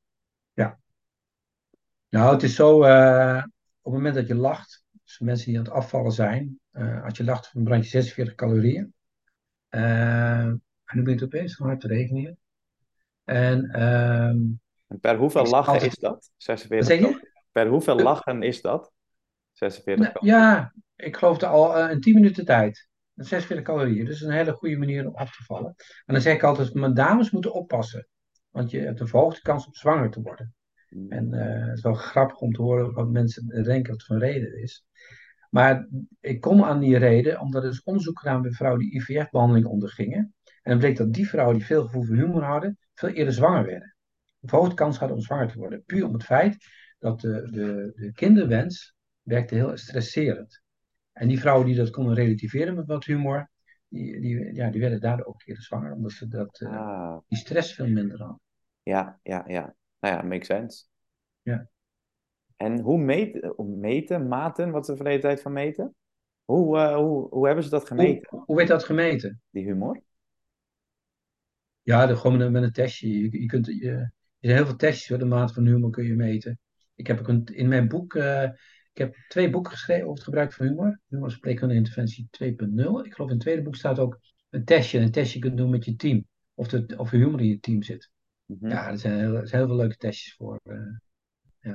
[2.15, 3.37] Nou, het is zo, eh,
[3.81, 7.17] op het moment dat je lacht, dus mensen die aan het afvallen zijn, eh, als
[7.17, 8.93] je lacht, dan brand je 46 calorieën.
[9.69, 10.61] En
[10.93, 12.37] nu ben ik het opeens van hard te rekenen.
[13.23, 14.37] En ehm,
[14.87, 16.11] En per hoeveel lachen altijd- is dat?
[16.11, 17.03] wat 46 zeg je?
[17.03, 17.29] calorieën.
[17.51, 18.91] Per hoeveel lachen is dat?
[19.51, 20.39] 46 Nou, calorieën.
[20.39, 22.87] ja, ik geloofde al eh, in 10 minuten tijd.
[23.13, 24.05] Dat is 46 calorieën.
[24.05, 25.73] Dus een hele goede manier om af te vallen.
[26.05, 28.07] En dan zeg ik altijd, mijn dames moeten oppassen.
[28.49, 30.53] Want je hebt een verhoogde kans om zwanger te worden.
[31.09, 34.17] En eh, het is wel grappig om te horen wat mensen denken dat het van
[34.17, 34.85] reden is.
[35.49, 35.87] Maar
[36.19, 40.33] ik kom aan die reden omdat er is onderzoek gedaan bij vrouwen die IVF-behandeling ondergingen.
[40.43, 43.65] En dan bleek dat die vrouwen die veel gevoel voor humor hadden, veel eerder zwanger
[43.65, 43.94] werden.
[44.45, 45.83] Een verhoogde kans hadden om zwanger te worden.
[45.85, 46.57] Puur om het feit
[46.99, 50.61] dat de, de, de kinderwens werkte heel stresserend.
[51.11, 53.49] En die vrouwen die dat konden relativeren met wat humor,
[53.87, 57.17] die, die, ja, die werden daardoor ook een keer zwanger, omdat ze dat, eh, Ah,
[57.27, 58.39] die stress veel minder hadden.
[58.83, 59.75] ja, ja, ja.
[59.99, 60.83] Nou ja, makes sense.
[61.41, 61.67] Ja.
[62.57, 65.95] En hoe meten, meten, maten, wat is de verleden tijd van meten?
[66.43, 69.41] Hoe, eh, hoe, hoe hebben ze dat gemeten, Hoe, hoe werd dat gemeten?
[69.49, 70.01] die humor?
[71.81, 73.09] Ja, de, gewoon met een, met een testje.
[73.19, 74.11] Je, je kunt, je,
[74.45, 76.59] er zijn heel veel testjes voor de maat van humor kun je meten.
[76.95, 78.43] Ik heb ook een, in mijn boek, eh,
[78.93, 80.99] ik heb twee boeken geschreven over het gebruik van humor.
[81.07, 83.05] Humor spreekkundige interventie 2.0.
[83.05, 84.19] Ik geloof in het tweede boek staat ook
[84.49, 84.99] een testje.
[84.99, 86.25] Een testje kunt doen met je team.
[86.53, 88.11] Of, de, of er humor in je team zit.
[88.45, 88.69] Mhm.
[88.69, 90.59] Ja, er zijn, heel, er zijn heel veel leuke testjes voor.
[90.63, 91.71] eh.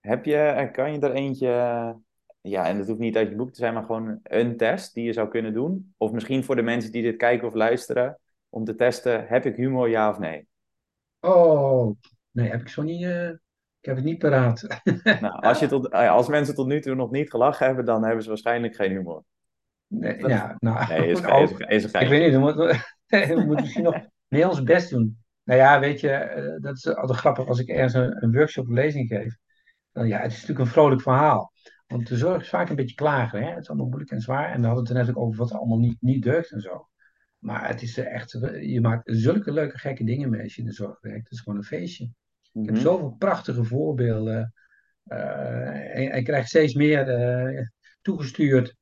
[0.00, 1.90] Heb je, eh, kan je er eentje, eh,
[2.40, 5.04] ja, en dat hoeft niet uit je boek te zijn, maar gewoon een test die
[5.04, 5.94] je zou kunnen doen?
[5.96, 8.18] Of misschien voor de mensen die dit kijken of luisteren,
[8.48, 10.46] om te testen, heb ik humor, ja of nee?
[11.20, 11.96] Oh,
[12.30, 13.02] nee, heb ik zo niet.
[13.04, 13.28] eh,
[13.80, 14.66] ik heb het niet paraat.
[15.20, 18.04] Nou, als, je tot, eh, als mensen tot nu toe nog niet gelachen hebben, dan
[18.04, 19.24] hebben ze waarschijnlijk geen humor.
[19.86, 22.66] Nee, Dat- ja, nou, Nee, is, oh, is, is ik weet niet, we moeten,
[23.36, 23.96] we moeten misschien nog
[24.28, 25.22] meer ons best doen.
[25.44, 28.66] Nou ja, weet je, eh, dat is altijd grappig als ik ergens een, een workshop
[28.66, 29.36] of lezing geef.
[29.92, 31.52] Dan, ja, het is natuurlijk een vrolijk verhaal.
[31.86, 33.42] Want de zorg is vaak een beetje klagen.
[33.42, 33.48] Hè?
[33.50, 34.50] Het is allemaal moeilijk en zwaar.
[34.52, 36.60] En we hadden het er net ook over wat er allemaal niet, niet deugt en
[36.60, 36.88] zo.
[37.38, 38.30] Maar het is eh, echt,
[38.60, 41.22] je maakt zulke leuke gekke dingen mee als je in de zorg werkt.
[41.22, 42.04] Het is gewoon een feestje.
[42.52, 42.82] Ik heb Mhm.
[42.82, 44.52] zoveel prachtige voorbeelden.
[45.04, 47.66] eh, en, en ik krijg steeds meer eh,
[48.02, 48.74] toegestuurd.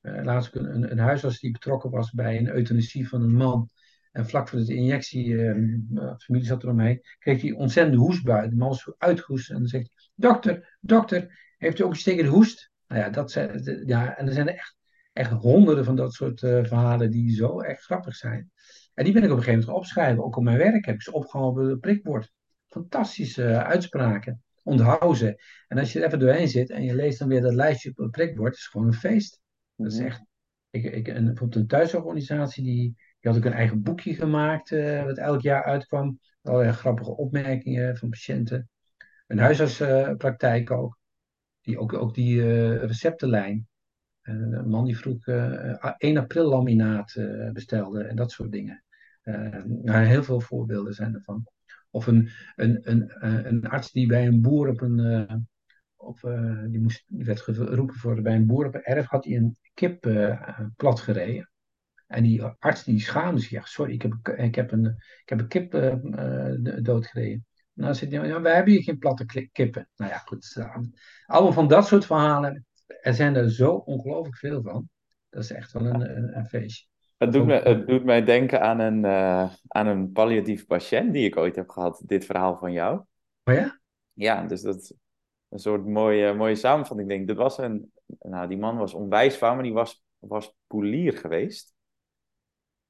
[0.00, 3.68] Eh, laatst een, een, een huisarts die betrokken was bij een euthanasie van een man.
[4.12, 5.54] En vlak voor de injectie, eh,
[5.88, 8.48] de familie zat eromheen, kreeg hij ontzettende hoestbui.
[8.48, 12.02] De man was zo uitgehoest en dan zegt hij, dokter, dokter, heeft u ook iets
[12.02, 12.70] tegen de hoest?
[12.86, 14.76] Nou ja, dat zijn, ja en er zijn er echt,
[15.12, 18.50] echt honderden van dat soort eh, verhalen die zo echt grappig zijn.
[18.94, 20.24] En die ben ik op een gegeven moment gaan opschrijven.
[20.24, 22.32] Ook op mijn werk heb ik ze opgehouden op het prikbord.
[22.68, 24.42] Fantastische eh, uitspraken.
[24.62, 25.42] Onthoud ze.
[25.68, 27.96] En als je er even doorheen zit en je leest dan weer dat lijstje op
[27.96, 29.40] het prikbord, is gewoon een feest.
[29.76, 30.24] Dat is echt.
[30.70, 32.82] Ik, ik, een, bijvoorbeeld een thuisorganisatie die,
[33.20, 36.18] die had ook een eigen boekje gemaakt, eh, wat elk jaar uitkwam.
[36.42, 38.68] Allerlei grappige opmerkingen van patiënten.
[39.26, 40.98] Een huisartspraktijk ook.
[41.60, 42.42] Die, ook, ook die
[42.76, 43.68] receptenlijn.
[44.22, 48.84] Eh, een man die vroeg eh 1 april laminaat eh, bestelde en dat soort dingen.
[49.64, 51.46] Nou, heel veel voorbeelden zijn ervan.
[51.90, 53.12] Of een, een, een,
[53.48, 55.48] een arts die bij een boer op een.
[56.70, 59.56] die, moest, die werd geroepen voor bij een boer op een erf, had hij een
[59.74, 60.00] kip
[60.76, 61.50] plat gereden.
[62.12, 63.50] En die arts die schaamde zich.
[63.50, 64.86] Ja, sorry, ik heb, ik heb een,
[65.22, 65.94] ik heb een kip eh,
[66.82, 67.46] doodgereden.
[67.72, 69.88] Nou, zit hij, ja, wij hebben hier geen platte kippen.
[69.96, 70.56] Nou ja, goed.
[71.26, 72.66] allemaal van dat soort verhalen.
[73.00, 74.88] Er zijn er zo ongelooflijk veel van.
[75.28, 76.86] Dat is echt wel een, een, een feestje.
[77.16, 81.26] Het doet, me, het doet mij denken aan een, eh, aan een palliatief patiënt die
[81.26, 83.02] ik ooit heb gehad, dit verhaal van jou.
[83.44, 83.80] Oh ja?
[84.12, 84.94] Ja, dus dat is
[85.48, 87.10] een soort mooie, mooie samenvatting.
[87.10, 91.12] Ik denk, dat was een, nou, die man was onwijsbaar, maar die was, was poelier
[91.12, 91.74] geweest.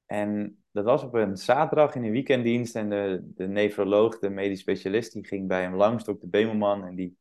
[0.05, 4.59] En dat was op een zaterdag in een weekenddienst en de, de nefroloog, de medisch
[4.59, 7.17] specialist, die ging bij hem langs, ook de Bemelman, en die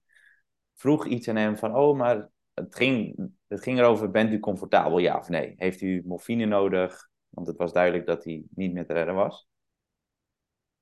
[0.75, 4.99] vroeg iets aan hem van, oh, maar het ging, het ging erover, bent u comfortabel,
[4.99, 5.55] ja of nee?
[5.57, 7.11] Heeft u morfine nodig?
[7.29, 9.49] Want het was duidelijk dat hij niet meer te redden was.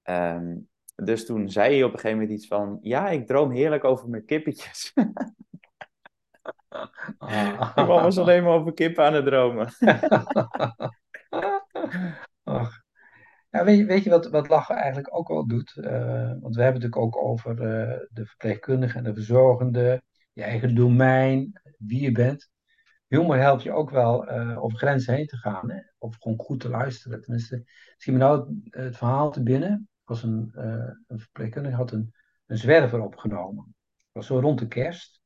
[0.02, 0.56] Ehm,
[0.94, 4.08] dus toen zei hij op een gegeven moment iets van, ja, ik droom heerlijk over
[4.08, 4.92] mijn kippetjes.
[7.18, 7.76] Ah.
[7.76, 9.68] Man was alleen maar over kippen aan het dromen.
[12.44, 12.82] Ach.
[13.50, 15.76] Ja, weet, je, weet je wat, wat lachen eigenlijk ook wel doet?
[15.76, 20.02] Eh, want we hebben het natuurlijk ook over eh, de verpleegkundige en de verzorgende,
[20.32, 22.50] je eigen domein, wie je bent.
[23.06, 25.80] Humor helpt je ook wel eh, over grenzen heen te gaan, hè?
[25.98, 27.22] of gewoon goed te luisteren.
[27.22, 27.62] Tenminste,
[27.96, 29.70] schiet me nou het, het verhaal te binnen.
[29.70, 32.14] Er was een, eh, een verpleegkundige had een,
[32.46, 33.74] een zwerver opgenomen.
[33.86, 35.20] Dat was zo rond de kerst.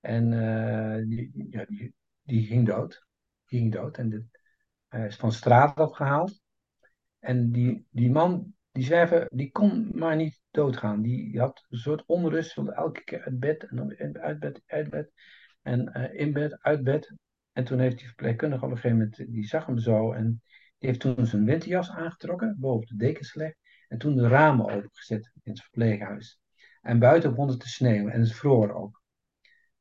[0.00, 3.06] En eh, die, ja, die, die ging dood.
[3.44, 4.30] Die ging dood en
[4.88, 6.40] hij is van straat afgehaald.
[7.18, 11.02] En die, die man, die zwerver, die kon maar niet doodgaan.
[11.02, 14.90] Die, had een soort onrust, wilde elke keer uit bed en dan uit bed, uit
[14.90, 15.12] bed.
[15.62, 17.14] En eh, in bed, uit bed.
[17.52, 20.12] En toen heeft die verpleegkundige op een gegeven moment, die zag hem zo.
[20.12, 20.42] En
[20.78, 23.56] die heeft toen zijn winterjas aangetrokken, boven de dekens gelegd.
[23.88, 26.40] En toen de ramen opengezet in het verpleeghuis.
[26.80, 29.02] En buiten begon het te sneeuwen en het vroor ook.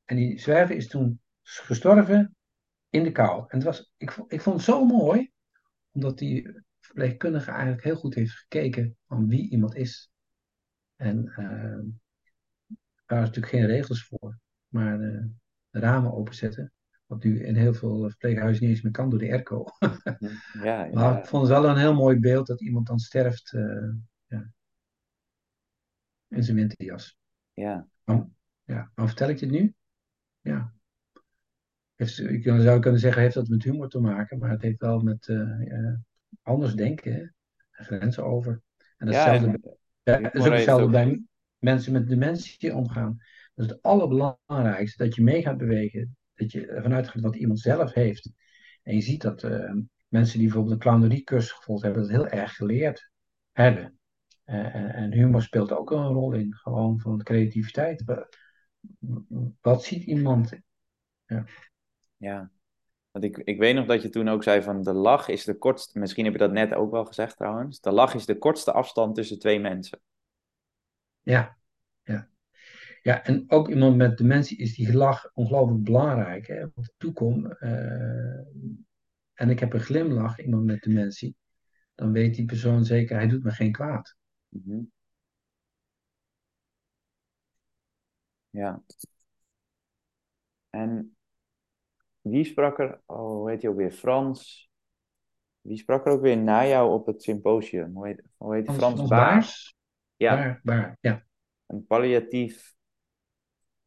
[0.05, 2.35] En die zwerver is toen gestorven
[2.89, 3.45] in de kou.
[3.47, 5.31] En het was, ik, vond- ik vond het zo mooi,
[5.91, 10.10] omdat die verpleegkundige eigenlijk heel goed heeft gekeken van wie iemand is.
[11.01, 11.83] En eh, er
[13.05, 14.37] waren natuurlijk geen regels voor,
[14.67, 15.23] maar eh,
[15.69, 16.73] de ramen openzetten,
[17.05, 19.65] wat nu in heel veel verpleeghuizen niet eens meer kan door de airco.
[20.53, 21.19] Ja, Maar ja.
[21.19, 23.89] ik vond het wel een heel mooi beeld dat iemand dan sterft eh,
[24.27, 24.51] ja,
[26.27, 27.17] in zijn winterjas.
[27.53, 27.87] ja.
[28.63, 29.73] Ja, waarom vertel ik dit nu?
[30.41, 30.73] Ja.
[31.95, 34.99] heeft, ik zou kunnen zeggen, heeft dat met humor te maken, maar het heeft wel
[34.99, 35.93] met eh,
[36.41, 37.19] anders denken, hè?
[37.71, 38.61] En grenzen over.
[38.97, 40.91] En Ja, datzelfde, en bij- ja, het is ook hetzelfde ook...
[40.91, 41.23] bij
[41.57, 43.17] mensen met dementie omgaan.
[43.55, 46.17] Dat is het allerbelangrijkste, dat je mee gaat bewegen.
[46.33, 48.31] Dat je ervan uitgaat wat iemand zelf heeft.
[48.83, 49.73] En je ziet dat eh,
[50.07, 53.11] mensen die bijvoorbeeld een clowneriecursus gevolgd hebben, dat heel erg geleerd
[53.51, 53.99] hebben.
[54.43, 58.03] Eh, en, en humor speelt ook een rol in, gewoon van creativiteit.
[58.03, 58.27] Wa-
[59.61, 60.53] Wat ziet iemand?
[61.25, 61.45] Ja,
[62.17, 62.51] Ja,
[63.11, 65.57] want ik, ik weet nog dat je toen ook zei van de lach is de
[65.57, 65.99] kortste...
[65.99, 67.79] Misschien heb je dat net ook wel gezegd trouwens.
[67.79, 70.01] De lach is de kortste afstand tussen twee mensen.
[71.21, 71.57] ja,
[72.03, 72.29] ja.
[73.01, 76.47] Ja, en ook iemand met dementie is die lach ongelooflijk belangrijk.
[76.47, 76.67] Hè?
[76.73, 78.39] Want toekom eh,
[79.33, 81.35] en ik heb een glimlach, iemand met dementie,
[81.95, 84.15] dan weet die persoon zeker, hij doet me geen kwaad.
[84.49, 84.81] Mhm.
[88.49, 88.83] Ja.
[90.69, 91.15] En
[92.21, 93.01] wie sprak er...
[93.05, 93.91] Oh, hoe heet hij ook weer?
[93.91, 94.69] Frans...
[95.61, 97.93] Wie sprak er ook weer na jou op het symposium?
[97.95, 98.65] Hoe heet, hoe heet?
[98.65, 99.33] Frans, Frans Frans Baar?
[99.33, 99.75] Baars?
[100.15, 101.25] Ja, Baar, Baar, ja.
[101.65, 102.75] een palliatief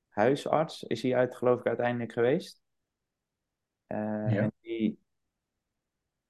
[0.08, 2.62] huisarts is hij uit, geloof ik, uiteindelijk geweest.
[3.86, 3.98] Eh,
[4.32, 4.42] Ja.
[4.42, 4.98] En die,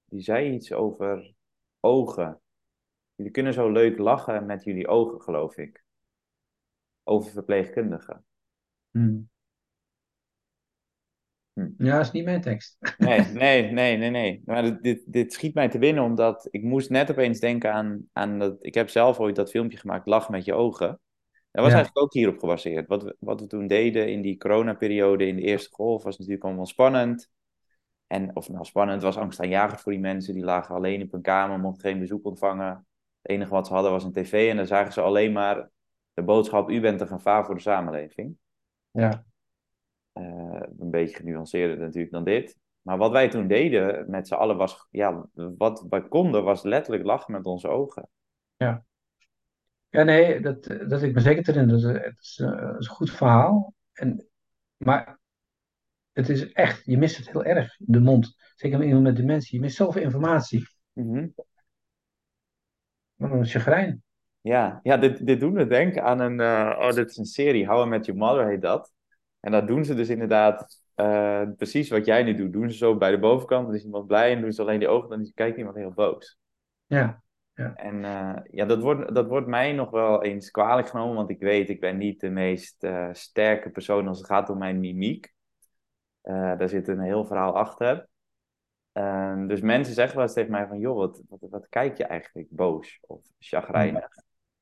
[0.04, 1.34] die zei iets over
[1.80, 2.40] ogen.
[3.14, 5.84] Jullie kunnen zo leuk lachen met jullie ogen, geloof ik.
[7.02, 8.24] Over verpleegkundigen.
[8.90, 9.20] Hm.
[11.54, 11.68] Hm.
[11.78, 12.76] Ja, dat is niet mijn tekst.
[12.98, 14.42] Nee, nee, nee, nee, nee.
[14.44, 18.38] Maar dit, dit, schiet mij te binnen omdat ik moest net opeens denken aan, aan
[18.38, 18.56] dat...
[18.60, 20.88] Ik heb zelf ooit dat filmpje gemaakt, Lach met je ogen.
[21.50, 21.74] Dat was Ja.
[21.76, 22.88] eigenlijk ook hierop gebaseerd.
[22.88, 26.44] Wat we, wat we toen deden in die coronaperiode, in de eerste golf, was natuurlijk
[26.44, 27.30] allemaal spannend.
[28.06, 30.34] En of nou spannend, het was angstaanjagend voor die mensen.
[30.34, 32.86] Die lagen alleen op een kamer, mochten geen bezoek ontvangen.
[33.22, 35.70] Het enige wat ze hadden was een tv en dan zagen ze alleen maar
[36.14, 38.36] de boodschap, u bent een gevaar voor de samenleving.
[38.90, 39.24] Ja,
[40.14, 42.58] Eh, een beetje genuanceerder natuurlijk dan dit.
[42.82, 47.04] Maar wat wij toen deden met z'n allen was, ja, wat wij konden was letterlijk
[47.04, 48.08] lachen met onze ogen.
[48.56, 48.84] ja.
[49.94, 52.02] Ja, nee, dat, dat ik me zeker te herinneren.
[52.02, 53.74] Het is, eh, het is een goed verhaal.
[53.92, 54.28] En,
[54.76, 55.18] maar
[56.12, 58.36] het is echt, je mist het heel erg, de mond.
[58.54, 59.54] Zeker met iemand met dementie.
[59.56, 60.66] Je mist zoveel informatie.
[60.92, 61.28] Mhm.
[63.14, 64.02] Wat een chagrijn.
[64.40, 67.66] Ja, ja dit, dit doen we denken aan een, eh, oh, dit is een serie,
[67.66, 68.92] How I Met Your Mother heet dat.
[69.44, 72.52] En dat doen ze dus inderdaad eh, precies wat jij nu doet.
[72.52, 74.88] Doen ze zo bij de bovenkant, dan is iemand blij en doen ze alleen die
[74.88, 76.38] ogen, dan kijkt iemand heel boos.
[76.86, 77.22] Ja,
[77.54, 81.30] ja, En eh, ja, dat wordt, dat wordt mij nog wel eens kwalijk genomen, want
[81.30, 84.80] ik weet, ik ben niet de meest eh, sterke persoon als het gaat om mijn
[84.80, 85.32] mimiek.
[86.22, 88.08] Daar zit een heel verhaal achter.
[88.92, 92.04] Ehm, dus mensen zeggen wel eens tegen mij van, joh, wat, wat, wat kijk je
[92.04, 94.08] eigenlijk boos of chagrijnig?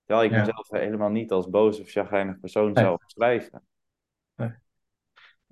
[0.05, 0.39] Terwijl ik Ja.
[0.39, 3.63] mezelf helemaal niet als boos of chagrijnig persoon zou omschrijven.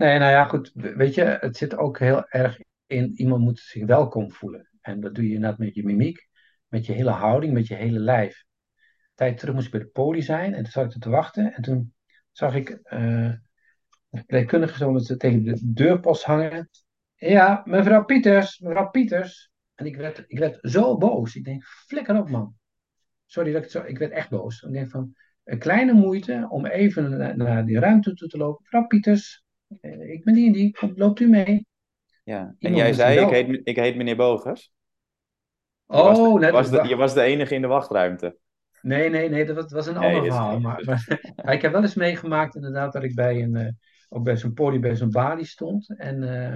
[0.00, 0.70] Nee, nou ja, goed.
[0.74, 4.68] Weet je, het zit ook heel erg in, iemand moet zich welkom voelen.
[4.80, 6.28] En dat doe je inderdaad met je mimiek,
[6.68, 8.44] met je hele houding, met je hele lijf.
[9.14, 11.52] Tijd terug moest ik bij de poli zijn en toen zat ik te wachten.
[11.54, 11.94] En toen
[12.30, 13.32] zag ik eh
[14.10, 16.68] een verpleegkundige zo met ze tegen de deurpost hangen.
[17.14, 19.50] Ja, mevrouw Pieters, mevrouw Pieters.
[19.74, 21.34] En ik werd, ik werd zo boos.
[21.34, 22.54] Ik denk, flikker op man.
[23.26, 24.62] Sorry dat ik zo, ik werd echt boos.
[24.62, 28.62] Ik denk van, een kleine moeite om even naar, die ruimte toe te lopen.
[28.62, 29.44] Mevrouw Pieters,
[29.80, 31.66] ik ben die en die, loopt u mee?
[32.24, 32.38] Ja.
[32.40, 34.72] En Iemand jij zei, ik heet, ik heet meneer Bogers.
[35.86, 36.88] Je was de- Oh, net was, de, wacht.
[36.88, 38.38] je was de enige in de wachtruimte.
[38.82, 40.60] Nee, nee, nee, dat was, was een Nee, ander verhaal.
[41.44, 43.72] Maar, ik heb wel eens meegemaakt inderdaad dat ik bij een, eh,
[44.08, 45.94] ook bij zo'n poli, bij zo'n balie stond.
[45.96, 46.54] En, eh,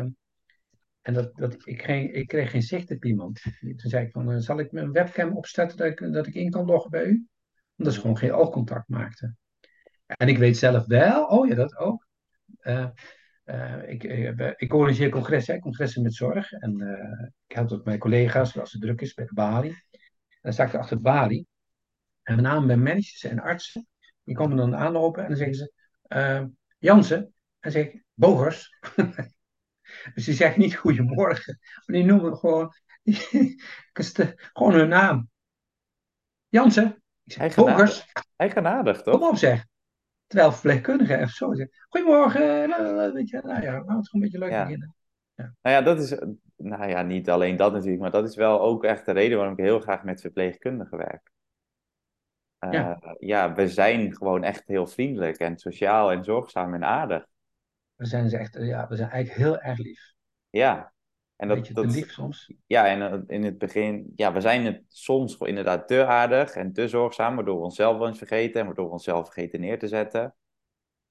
[1.03, 3.41] en dat, dat ik, geen, ik kreeg geen zicht op iemand.
[3.61, 6.51] Toen zei ik van, eh, zal ik mijn webcam opstarten dat ik, dat ik in
[6.51, 7.27] kan loggen bij u?
[7.77, 9.39] Omdat ze gewoon geen oogcontact maakten.
[10.07, 12.07] En ik weet zelf wel, oh ja, dat ook.
[12.65, 12.87] Eh,
[13.45, 16.53] eh, ik, eh, ik organiseer congressen, hè, congressen met zorg.
[16.53, 19.71] En eh, ik help ook mijn collega's als het druk is bij de balie.
[19.71, 21.47] En dan sta ik er achter de balie.
[22.23, 23.87] En met name bij managers en artsen.
[24.23, 25.73] Die komen dan aanlopen en dan zeggen ze:
[26.79, 27.19] Jansen.
[27.19, 28.79] En dan zeg ik: Bogers.
[30.15, 31.59] dus die zeggen niet goedemorgen.
[31.87, 32.73] Maar die noemen gewoon,
[34.53, 35.29] gewoon hun naam.
[36.49, 37.03] Jansen.
[37.25, 37.77] Ik zeg: Eigenaardig.
[37.77, 38.13] Bogers.
[38.37, 39.31] Eigenaardig, Kom toch?
[39.31, 39.65] op zeg.
[40.27, 42.69] Terwijl verpleegkundigen even zo zeggen: Goedemorgen.
[42.69, 44.63] la, Weet je, nou ja, we het gewoon een beetje leuk Ja.
[44.63, 44.95] beginnen.
[45.37, 46.19] Nou ja, dat is,
[46.57, 49.59] nou ja, niet alleen dat natuurlijk, maar dat is wel ook echt de reden waarom
[49.59, 51.31] ik heel graag met verpleegkundigen werk.
[52.59, 52.99] Eh, Ja.
[53.19, 57.27] ja, we zijn gewoon echt heel vriendelijk en sociaal en zorgzaam en aardig.
[57.95, 60.13] We zijn ze echt, ja, we zijn eigenlijk heel erg lief.
[60.51, 60.94] Ja.
[61.37, 62.53] En dat, beetje dat, lief soms.
[62.67, 66.73] ja, en eh, in het begin, ja, we zijn het soms inderdaad te aardig en
[66.73, 69.89] te zorgzaam, waardoor we onszelf wel eens vergeten en waardoor we onszelf vergeten neer te
[69.89, 70.35] zetten.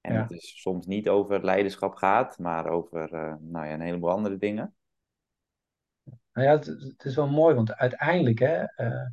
[0.00, 4.10] En het is soms niet over leiderschap gaat, maar over eh, nou ja, een heleboel
[4.10, 4.74] andere dingen.
[6.32, 9.06] Nou ja, het, het is wel mooi, want uiteindelijk, hè, eh,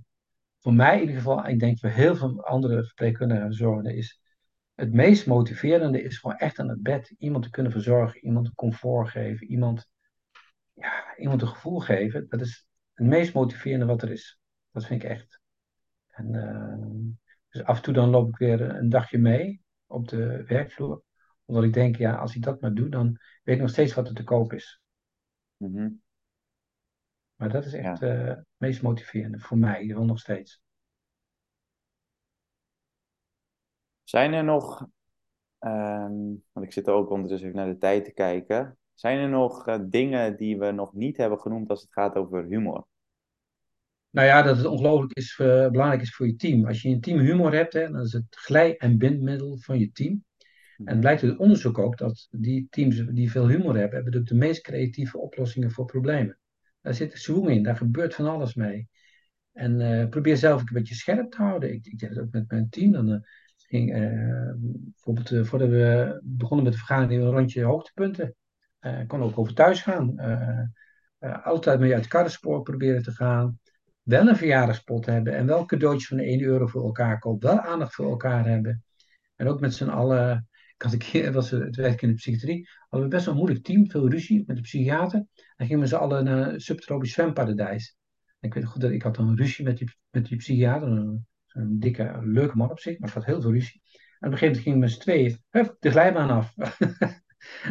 [0.60, 4.22] voor mij in ieder geval, ik denk voor heel veel andere verpleegkundigen en zorgenden, is
[4.76, 8.56] het meest motiverende is gewoon echt aan het bed iemand te kunnen verzorgen, iemand een
[8.56, 9.90] comfort geven, iemand,
[10.82, 12.26] ja, iemand een gevoel geven.
[12.30, 14.40] Dat is het meest motiverende wat er is.
[14.72, 15.40] Dat vind ik echt.
[16.08, 16.88] En, eh,
[17.50, 21.04] dus af en toe dan loop ik weer een dagje mee op de werkvloer.
[21.46, 24.08] Omdat ik denk, ja, als ik dat maar doe, dan weet ik nog steeds wat
[24.08, 24.82] er te koop is.
[25.58, 25.90] Mhm.
[27.36, 27.78] Maar dat is Ja.
[27.78, 30.62] echt eh, het meest motiverende voor mij, wel nog steeds.
[34.04, 34.88] Zijn er nog,
[35.60, 36.20] ehm,
[36.52, 38.78] want ik zit ook ondertussen even naar de tijd te kijken.
[39.02, 42.44] Zijn er nog eh, dingen die we nog niet hebben genoemd als het gaat over
[42.44, 42.88] humor?
[44.10, 46.66] Nou ja, dat het ongelooflijk is, eh, belangrijk is voor je team.
[46.68, 49.92] Als je een team humor hebt, hè, dan is het glij- en bindmiddel van je
[49.92, 50.24] team.
[50.78, 54.28] En het blijkt uit onderzoek ook dat die teams die veel humor hebben, hebben ook
[54.28, 56.40] de meest creatieve oplossingen voor problemen.
[56.82, 58.88] Daar zit swing in, daar gebeurt van alles mee.
[59.52, 61.74] En eh, probeer zelf ook een beetje scherp te houden.
[61.74, 62.92] Ik, ik deed het ook met mijn team.
[62.92, 63.26] Dan
[63.58, 63.92] ging,
[64.94, 68.36] bijvoorbeeld voordat we begonnen met de vergadering, een rondje hoogtepunten.
[68.82, 70.18] Eh kon ook over thuis gaan.
[70.20, 70.60] Eh,
[71.18, 73.60] eh, altijd mee uit het karrenspoor proberen te gaan.
[74.02, 77.50] Wel een verjaardagspot hebben en wel cadeautjes van 1 euro voor elkaar kopen.
[77.50, 78.84] Wel aandacht voor elkaar hebben.
[79.36, 80.50] En ook met z'n allen.
[80.76, 83.40] Ik had een keer, was het werk in de psychiatrie, hadden we best wel een
[83.40, 85.26] moeilijk team, veel ruzie met de psychiater.
[85.58, 87.96] Dan gingen we z'n allen naar een subtropisch zwemparadijs.
[88.40, 92.20] Ik weet goed dat ik had een ruzie met die, met die psychiater, een, dikke,
[92.24, 93.82] leuke man op zich, maar ik had heel veel ruzie.
[94.20, 96.54] En op een gegeven moment gingen we met z'n tweeën, de glijbaan af.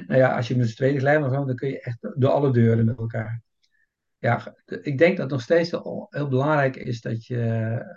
[0.06, 2.30] nou ja, als je met z'n tweeën de glijbaan af, dan kun je echt door
[2.30, 3.42] alle deuren met elkaar.
[4.18, 7.36] Ja, ik denk dat nog steeds heel, belangrijk is dat je,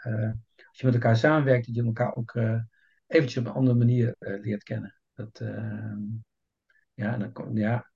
[0.06, 0.32] uh,
[0.70, 2.62] als je met elkaar samenwerkt, dat je elkaar ook uh,
[3.08, 5.02] eventjes op een andere manier uh, leert kennen.
[5.14, 5.44] Dat,
[6.94, 7.92] ja, kom, ja,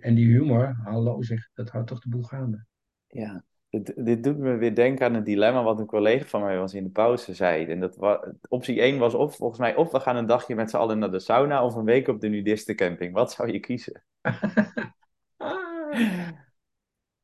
[0.00, 2.64] en die humor, hallo zeg, dat houdt toch de boel gaande.
[3.06, 6.58] Ja, dit, dit doet me weer denken aan het dilemma wat een collega van mij
[6.58, 7.66] was in de pauze zei.
[7.66, 10.70] En dat was, optie 1 was of, volgens mij, of we gaan een dagje met
[10.70, 13.14] z'n allen naar de sauna of een week op de nudistencamping.
[13.14, 14.04] Wat zou je kiezen?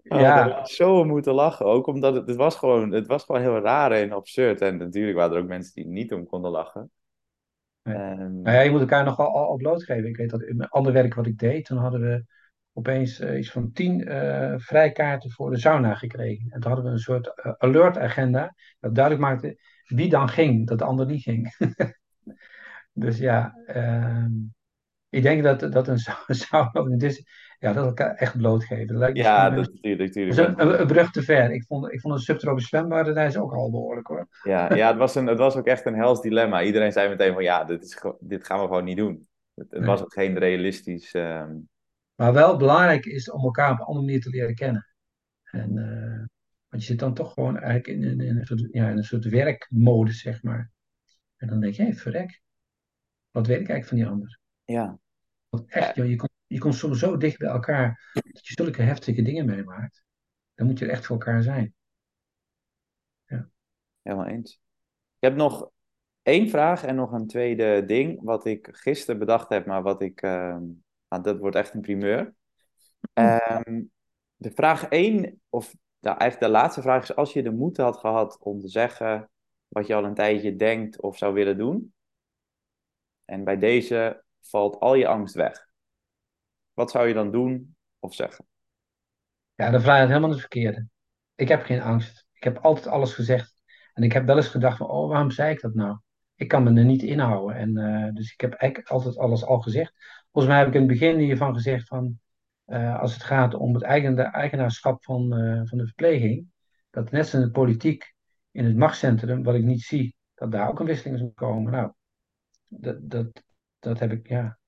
[0.08, 0.64] Oh, ja.
[0.64, 1.66] zo moeten lachen.
[1.66, 4.60] Ook omdat het, het, was gewoon, het was gewoon heel raar en absurd.
[4.60, 6.90] En natuurlijk waren er ook mensen die niet om konden lachen.
[7.82, 7.96] Nee.
[7.96, 10.08] Um, nou ja, je moet elkaar nogal al, al blootgeven.
[10.08, 12.24] Ik weet dat in mijn ander werk wat ik deed, toen hadden we
[12.76, 16.46] opeens uh, iets van tien uh, vrijkaarten voor de sauna gekregen.
[16.50, 18.54] En toen hadden we een soort uh, alert agenda.
[18.80, 21.56] Dat duidelijk maakte wie dan ging, dat de ander niet ging.
[22.92, 23.54] dus ja,
[25.08, 25.98] ik denk dat, dat een
[26.28, 26.86] sauna
[27.58, 28.86] ja, dat elkaar echt blootgeven.
[28.86, 30.02] Dat lijkt ja, dat natuurlijk.
[30.02, 30.38] natuurlijk.
[30.38, 31.50] Is een, een, brug te ver.
[31.50, 34.26] Ik vond, ik vond een subtropisch zwembad, dat is ook al behoorlijk hoor.
[34.42, 36.62] Ja, ja het, was een, het was ook echt een hels dilemma.
[36.62, 39.26] Iedereen zei meteen van ja, dit, is, dit gaan we gewoon niet doen.
[39.54, 41.14] Het, was ook geen realistisch...
[41.14, 41.68] Um...
[42.14, 44.86] Maar wel belangrijk is om elkaar op een andere manier te leren kennen.
[45.42, 46.24] En, uh,
[46.68, 49.04] want je zit dan toch gewoon eigenlijk in, in, in, een, soort, ja, in een
[49.04, 50.72] soort werkmodus, zeg maar.
[51.36, 52.42] En dan denk je, hé, hey, verrek.
[53.30, 54.38] Wat weet ik eigenlijk van die ander?
[54.64, 54.98] Ja.
[55.48, 58.82] Want echt, joh, je, komt, je komt soms zo dicht bij elkaar dat je zulke
[58.82, 60.04] heftige dingen meemaakt.
[60.54, 61.74] Dan moet je er echt voor elkaar zijn.
[63.24, 63.48] Ja.
[64.02, 64.52] Helemaal eens.
[65.18, 65.70] Ik heb nog
[66.22, 70.22] één vraag en nog een tweede ding, wat ik gisteren bedacht heb, maar wat ik,
[70.22, 70.58] uh,
[71.22, 72.34] nou, dat wordt echt een primeur.
[73.12, 73.90] Um,
[74.36, 77.96] de vraag één, of nou, eigenlijk de laatste vraag is, als je de moed had
[77.96, 79.30] gehad om te zeggen
[79.68, 81.94] wat je al een tijdje denkt of zou willen doen,
[83.24, 85.68] en bij deze valt al je angst weg.
[86.72, 88.46] Wat zou je dan doen of zeggen?
[89.54, 90.86] Ja, dan vraag je het helemaal het verkeerde.
[91.34, 92.26] Ik heb geen angst.
[92.32, 93.56] Ik heb altijd alles gezegd.
[93.92, 95.98] En ik heb wel eens gedacht van, oh, waarom zei ik dat nou?
[96.34, 97.56] Ik kan me er niet inhouden.
[97.56, 99.94] En, uh, dus ik heb eigenlijk altijd alles al gezegd.
[100.34, 102.20] Volgens mij heb ik in het begin hiervan gezegd van,
[102.66, 106.46] uh, als het gaat om het eigen, eigenaarschap van, uh, van de verpleging,
[106.90, 108.14] dat net zoals in de politiek,
[108.50, 111.72] in het machtscentrum, wat ik niet zie, dat daar ook een wisseling is komen.
[111.72, 111.92] Nou,
[112.66, 113.42] dat, dat,
[113.78, 114.58] dat heb ik, ja.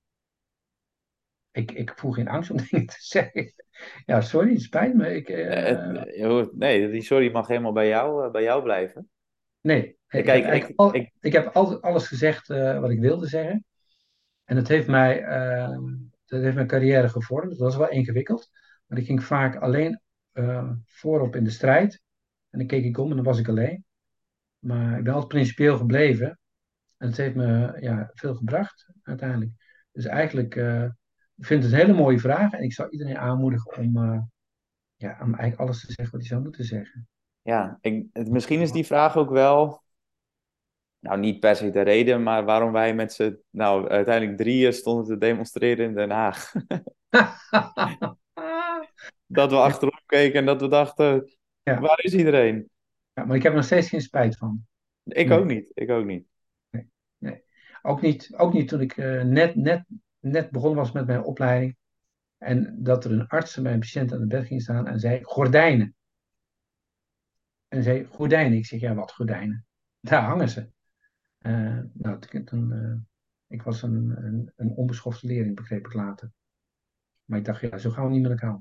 [1.51, 3.53] Ik, ik voel geen angst om dingen te zeggen.
[4.05, 5.15] Ja, sorry, het spijt me.
[5.15, 6.47] Ik, uh...
[6.53, 9.11] Nee, die sorry mag helemaal bij jou, bij jou blijven.
[9.61, 13.27] Nee, ik, Kijk, heb, ik, al, ik, ik, heb altijd alles gezegd wat ik wilde
[13.27, 13.65] zeggen.
[14.47, 15.79] En dat heeft, mij, uh,
[16.25, 17.51] dat heeft mijn carrière gevormd.
[17.51, 18.51] Dat was wel ingewikkeld.
[18.87, 20.01] Maar ik ging vaak alleen
[20.33, 22.03] uh, voorop in de strijd.
[22.51, 23.85] En dan keek ik om en dan was ik alleen.
[24.59, 26.39] Maar ik ben altijd principieel gebleven.
[26.97, 29.51] En het heeft me ja, veel gebracht uiteindelijk.
[29.93, 30.57] Dus eigenlijk
[31.37, 32.53] ik vind het een hele mooie vraag.
[32.53, 34.21] En ik zou iedereen aanmoedigen om, uh,
[34.97, 37.09] ja, om eigenlijk alles te zeggen wat hij zou moeten zeggen.
[37.43, 39.83] Ja, ik, misschien is die vraag ook wel.
[41.07, 45.05] Nou niet per se de reden, maar waarom wij met z'n, nou uiteindelijk drieën stonden
[45.05, 46.53] te demonstreren in Den Haag.
[49.27, 51.81] dat we achterom keken en dat we dachten, Ja.
[51.81, 52.71] waar is iedereen?
[53.13, 54.67] Ja, maar ik heb er nog steeds geen spijt van.
[55.03, 55.39] Ik Nee.
[55.39, 56.27] ook niet, ik ook niet.
[57.83, 59.85] Ook niet, ook niet toen ik eh, net, net,
[60.19, 61.77] net begonnen was met mijn opleiding.
[62.39, 65.23] En dat er een arts bij een patiënt aan het bed ging staan en zei:
[65.23, 65.95] Gordijnen.
[67.69, 68.59] En zei: Gordijnen.
[68.59, 69.67] Ik zeg: Ja, wat gordijnen?
[70.01, 70.69] Daar hangen ze.
[71.47, 72.95] Eh, nou, toen, eh,
[73.47, 76.31] ik was een, een, een onbeschofte leerling, begreep ik later.
[77.25, 78.61] Maar ik dacht: Ja, zo gaan we niet met elkaar.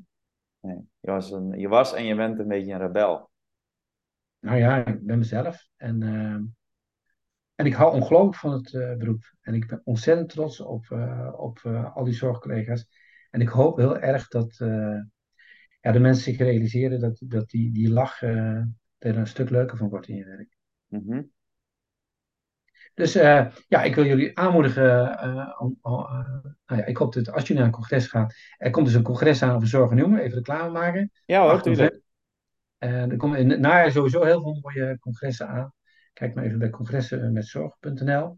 [0.60, 0.88] Nee.
[1.00, 3.30] Je, was een, je was en je bent een beetje een rebel.
[4.40, 5.68] Nou ja, ik ben mezelf.
[5.76, 6.42] En, eh,
[7.56, 9.36] en ik hou ongelooflijk van het beroep.
[9.42, 10.92] En ik ben ontzettend trots op,
[11.38, 11.60] op
[11.94, 12.88] al die zorgcollega's.
[13.30, 14.56] En ik hoop heel erg dat
[15.82, 18.68] ja, de mensen zich realiseren dat, dat die, die lach er
[18.98, 20.58] een stuk leuker van wordt in je werk.
[20.88, 21.22] Mhm.
[22.96, 25.18] Dus eh, ja, ik wil jullie aanmoedigen.
[25.20, 25.92] eh, om- eh,
[26.66, 28.34] nou ja, ik hoop dat als jullie naar een congres gaat.
[28.58, 30.20] Er komt dus een congres aan over zorg en humor.
[30.20, 31.12] Even reclame maken.
[31.26, 31.92] Ja hoor, 8 tuurlijk.
[32.80, 33.04] november.
[33.04, 35.74] En er komen in het najaar sowieso heel veel mooie congressen aan.
[36.14, 38.38] Kijk maar even bij congressenmetzorg.nl.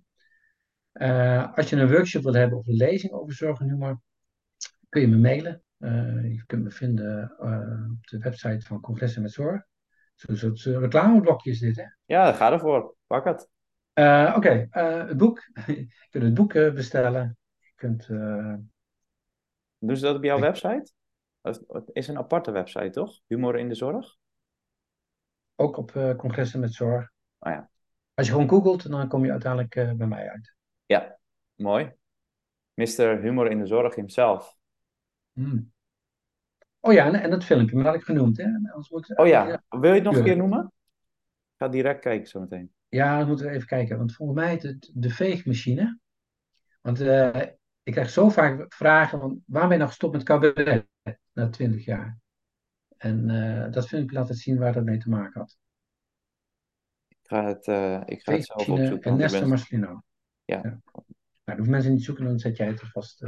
[1.55, 4.01] Als je een workshop wil hebben of een lezing over zorg en humor,
[4.89, 5.61] kun je me mailen.
[6.33, 9.61] Je kunt me vinden op de website van Congressen met Zorg.
[10.15, 11.85] Zo'n soort reclameblokje is dit, hè?
[12.05, 12.95] Ja, ga ervoor.
[13.07, 13.49] Pak het.
[13.97, 15.39] Eh, Oké, eh, het boek.
[15.65, 17.37] je kunt het boek eh, bestellen.
[17.59, 18.07] Je kunt,
[19.79, 20.91] Doen ze dat op jouw Ik- website?
[21.41, 23.19] Het is een aparte website, toch?
[23.27, 24.15] Humor in de zorg?
[25.59, 27.11] ook op Congressen met Zorg.
[27.39, 27.69] Oh ja.
[28.13, 30.55] Als je gewoon googelt, dan kom je uiteindelijk bij mij uit.
[30.85, 31.17] Ja,
[31.55, 31.93] mooi.
[32.73, 33.19] Mr.
[33.21, 34.57] Humor in de Zorg himself.
[35.33, 35.71] Hmm.
[36.79, 38.43] Oh ja, en, en dat filmpje, maar dat had ik genoemd, hè?
[38.43, 40.65] Anders moet ik- Oh ja, wil je het nog een keer noemen?
[40.65, 42.73] Ik ga direct kijken zo meteen.
[42.89, 43.97] Ja, dan moeten we even kijken.
[43.97, 45.99] Want volgens mij is het de veegmachine.
[46.81, 47.41] Want eh,
[47.83, 50.87] ik krijg zo vaak vragen: van, waar ben je nou gestopt met cabaret
[51.33, 52.17] na 20 jaar?
[52.97, 55.57] En eh, dat vind ik laten zien waar dat mee te maken had.
[57.07, 59.11] Ik ga het, eh, ik ga het zelf opzoeken.
[59.11, 60.01] en Nestor Marcelino.
[60.45, 60.61] Ja.
[60.61, 60.81] Nou,
[61.43, 63.21] dat hoeven mensen niet zoeken, dan zet jij het er vast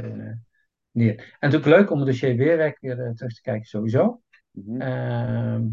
[0.90, 1.16] neer.
[1.18, 4.22] En natuurlijk leuk om het dossier weerwerk weer terug te kijken, sowieso.
[4.50, 4.80] Mhm.
[4.80, 5.68] Ehm,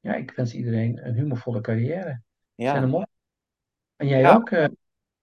[0.00, 2.22] ja, ik wens iedereen een humorvolle carrière.
[2.58, 3.04] Zijn er Ja, mooi.
[3.96, 4.34] En jij Ja.
[4.34, 4.66] ook eh,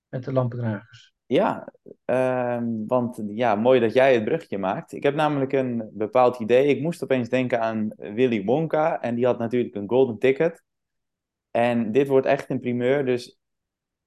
[0.10, 1.14] met de lampendragers.
[1.26, 1.74] ja
[2.06, 4.92] ehm, want ja, mooi dat jij het bruggetje maakt.
[4.92, 6.68] Ik heb namelijk een bepaald idee.
[6.68, 10.64] Ik moest opeens denken aan Willy Wonka en die had natuurlijk een golden ticket.
[11.52, 13.38] En dit wordt echt een primeur, dus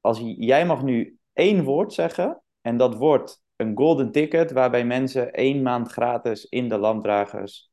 [0.01, 5.33] als jij mag nu één woord zeggen en dat wordt een golden ticket waarbij mensen
[5.33, 7.70] één maand gratis in de lampdragers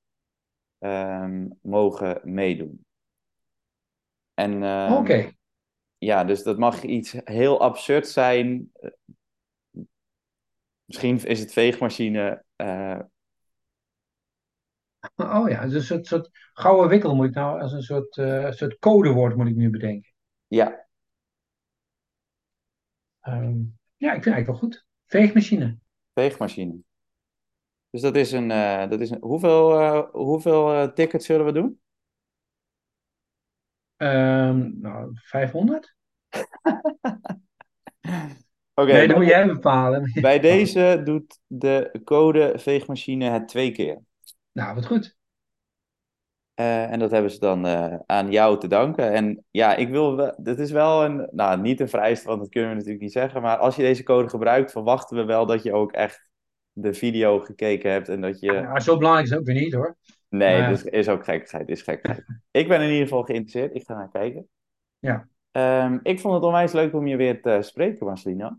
[0.80, 2.86] ehm, mogen meedoen.
[4.34, 5.35] En ehm, Oké.
[6.06, 8.72] Ja, dus dat mag iets heel absurd zijn.
[10.86, 12.43] Misschien is het veegmachine.
[12.56, 12.99] eh,
[15.16, 18.80] Oh ja, dus een soort, gouden wikkel moet ik nou als een soort, eh, soort
[18.80, 20.12] codewoord moet ik nu bedenken.
[20.49, 20.86] ja,
[23.22, 23.58] Ehm,
[23.97, 24.86] ja, ik vind het eigenlijk wel goed.
[25.06, 25.78] Veegmachine.
[26.16, 26.84] veegmachine.
[27.89, 28.51] Dus dat is een.
[28.51, 31.80] eh, dat is een hoeveel hoeveel tickets zullen we doen?
[33.97, 35.95] Ehm, nou, 500?
[38.74, 40.12] Oké, nee, dat moet jij bepalen.
[40.22, 44.02] bij deze doet de code veegmachine het twee keer.
[44.52, 45.16] Nou, wat goed.
[46.54, 49.12] Eh, en dat hebben ze dan eh, aan jou te danken.
[49.12, 52.50] En ja, ik wil wel, dit is wel een, nou niet een vereiste, want dat
[52.50, 53.42] kunnen we natuurlijk niet zeggen.
[53.42, 56.30] Maar als je deze code gebruikt, verwachten we wel dat je ook echt
[56.72, 58.10] de video gekeken hebt.
[58.10, 59.98] En dat je, Ja, zo belangrijk is het ook weer niet hoor.
[60.30, 62.26] nee, maar- dus is ook gekkigheid, is gekkigheid.
[62.52, 64.48] Ik ben in ieder geval geïnteresseerd, ik ga naar kijken.
[65.00, 65.28] Ja.
[65.56, 68.58] Ehm, ik vond het onwijs leuk om je weer te spreken, Marcelino.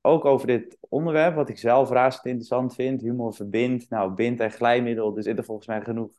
[0.00, 3.00] Ook over dit onderwerp, wat ik zelf razend interessant vind.
[3.00, 5.16] Humor verbindt, nou, bind en glijmiddel.
[5.16, 6.10] Er zitten volgens mij genoeg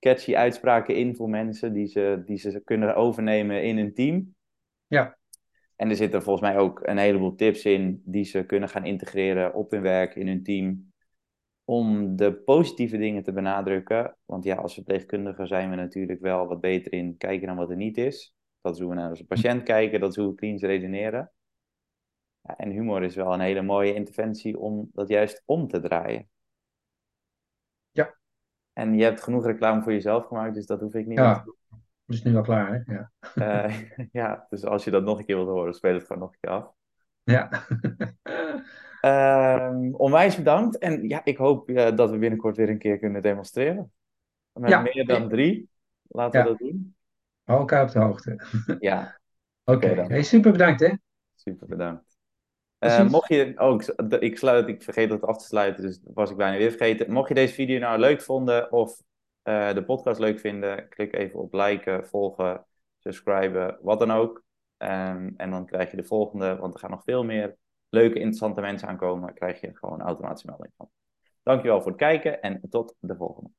[0.00, 4.34] catchy uitspraken in voor mensen die ze, die ze kunnen overnemen in een team.
[4.86, 5.18] Ja.
[5.76, 9.54] En er zitten volgens mij ook een heleboel tips in die ze kunnen gaan integreren
[9.54, 10.92] op hun werk, in hun team.
[11.64, 14.16] Om de positieve dingen te benadrukken.
[14.24, 17.76] Want ja, als verpleegkundige zijn we natuurlijk wel wat beter in kijken naar wat er
[17.76, 18.36] niet is.
[18.60, 21.32] Dat is hoe we naar onze patiënt kijken, dat is hoe we klinisch redeneren.
[22.40, 26.28] Ja, en humor is wel een hele mooie interventie om dat juist om te draaien.
[27.90, 28.14] Ja.
[28.72, 31.26] En je hebt genoeg reclame voor jezelf gemaakt, dus dat hoef ik niet Ja.
[31.26, 31.56] meer te doen.
[32.06, 32.94] Dat is nu al klaar, hè?
[32.94, 33.10] Ja.
[33.34, 33.80] Eh,
[34.12, 36.38] ja, dus als je dat nog een keer wilt horen, speel het gewoon nog een
[36.40, 36.72] keer af.
[37.22, 37.48] ja.
[39.00, 40.78] Ehm, onwijs bedankt.
[40.78, 43.92] En ja, ik hoop eh, dat we binnenkort weer een keer kunnen demonstreren.
[44.52, 44.80] Met Ja.
[44.80, 45.70] meer dan drie.
[46.02, 46.96] Laten we dat doen.
[47.48, 48.46] Hou elkaar op de hoogte.
[48.78, 49.20] Ja.
[49.74, 50.10] Oké, dan.
[50.10, 50.92] hey, super bedankt hè.
[51.34, 52.18] Super bedankt.
[52.78, 56.14] Eh, mocht je, oh, ik, ik sluit, ik vergeet het af te sluiten, dus dat
[56.14, 57.12] was ik bijna weer vergeten.
[57.12, 59.02] Mocht je deze video nou leuk vonden of
[59.42, 62.66] eh, de podcast leuk vinden, klik even op liken, volgen,
[62.98, 64.42] subscriben, wat dan ook.
[64.76, 67.56] Ehm, en dan krijg je de volgende, want er gaan nog veel meer
[67.88, 69.34] leuke, interessante mensen aankomen.
[69.34, 70.90] Krijg je gewoon een automatische melding van.
[71.42, 73.50] Dankjewel voor het kijken en tot de volgende.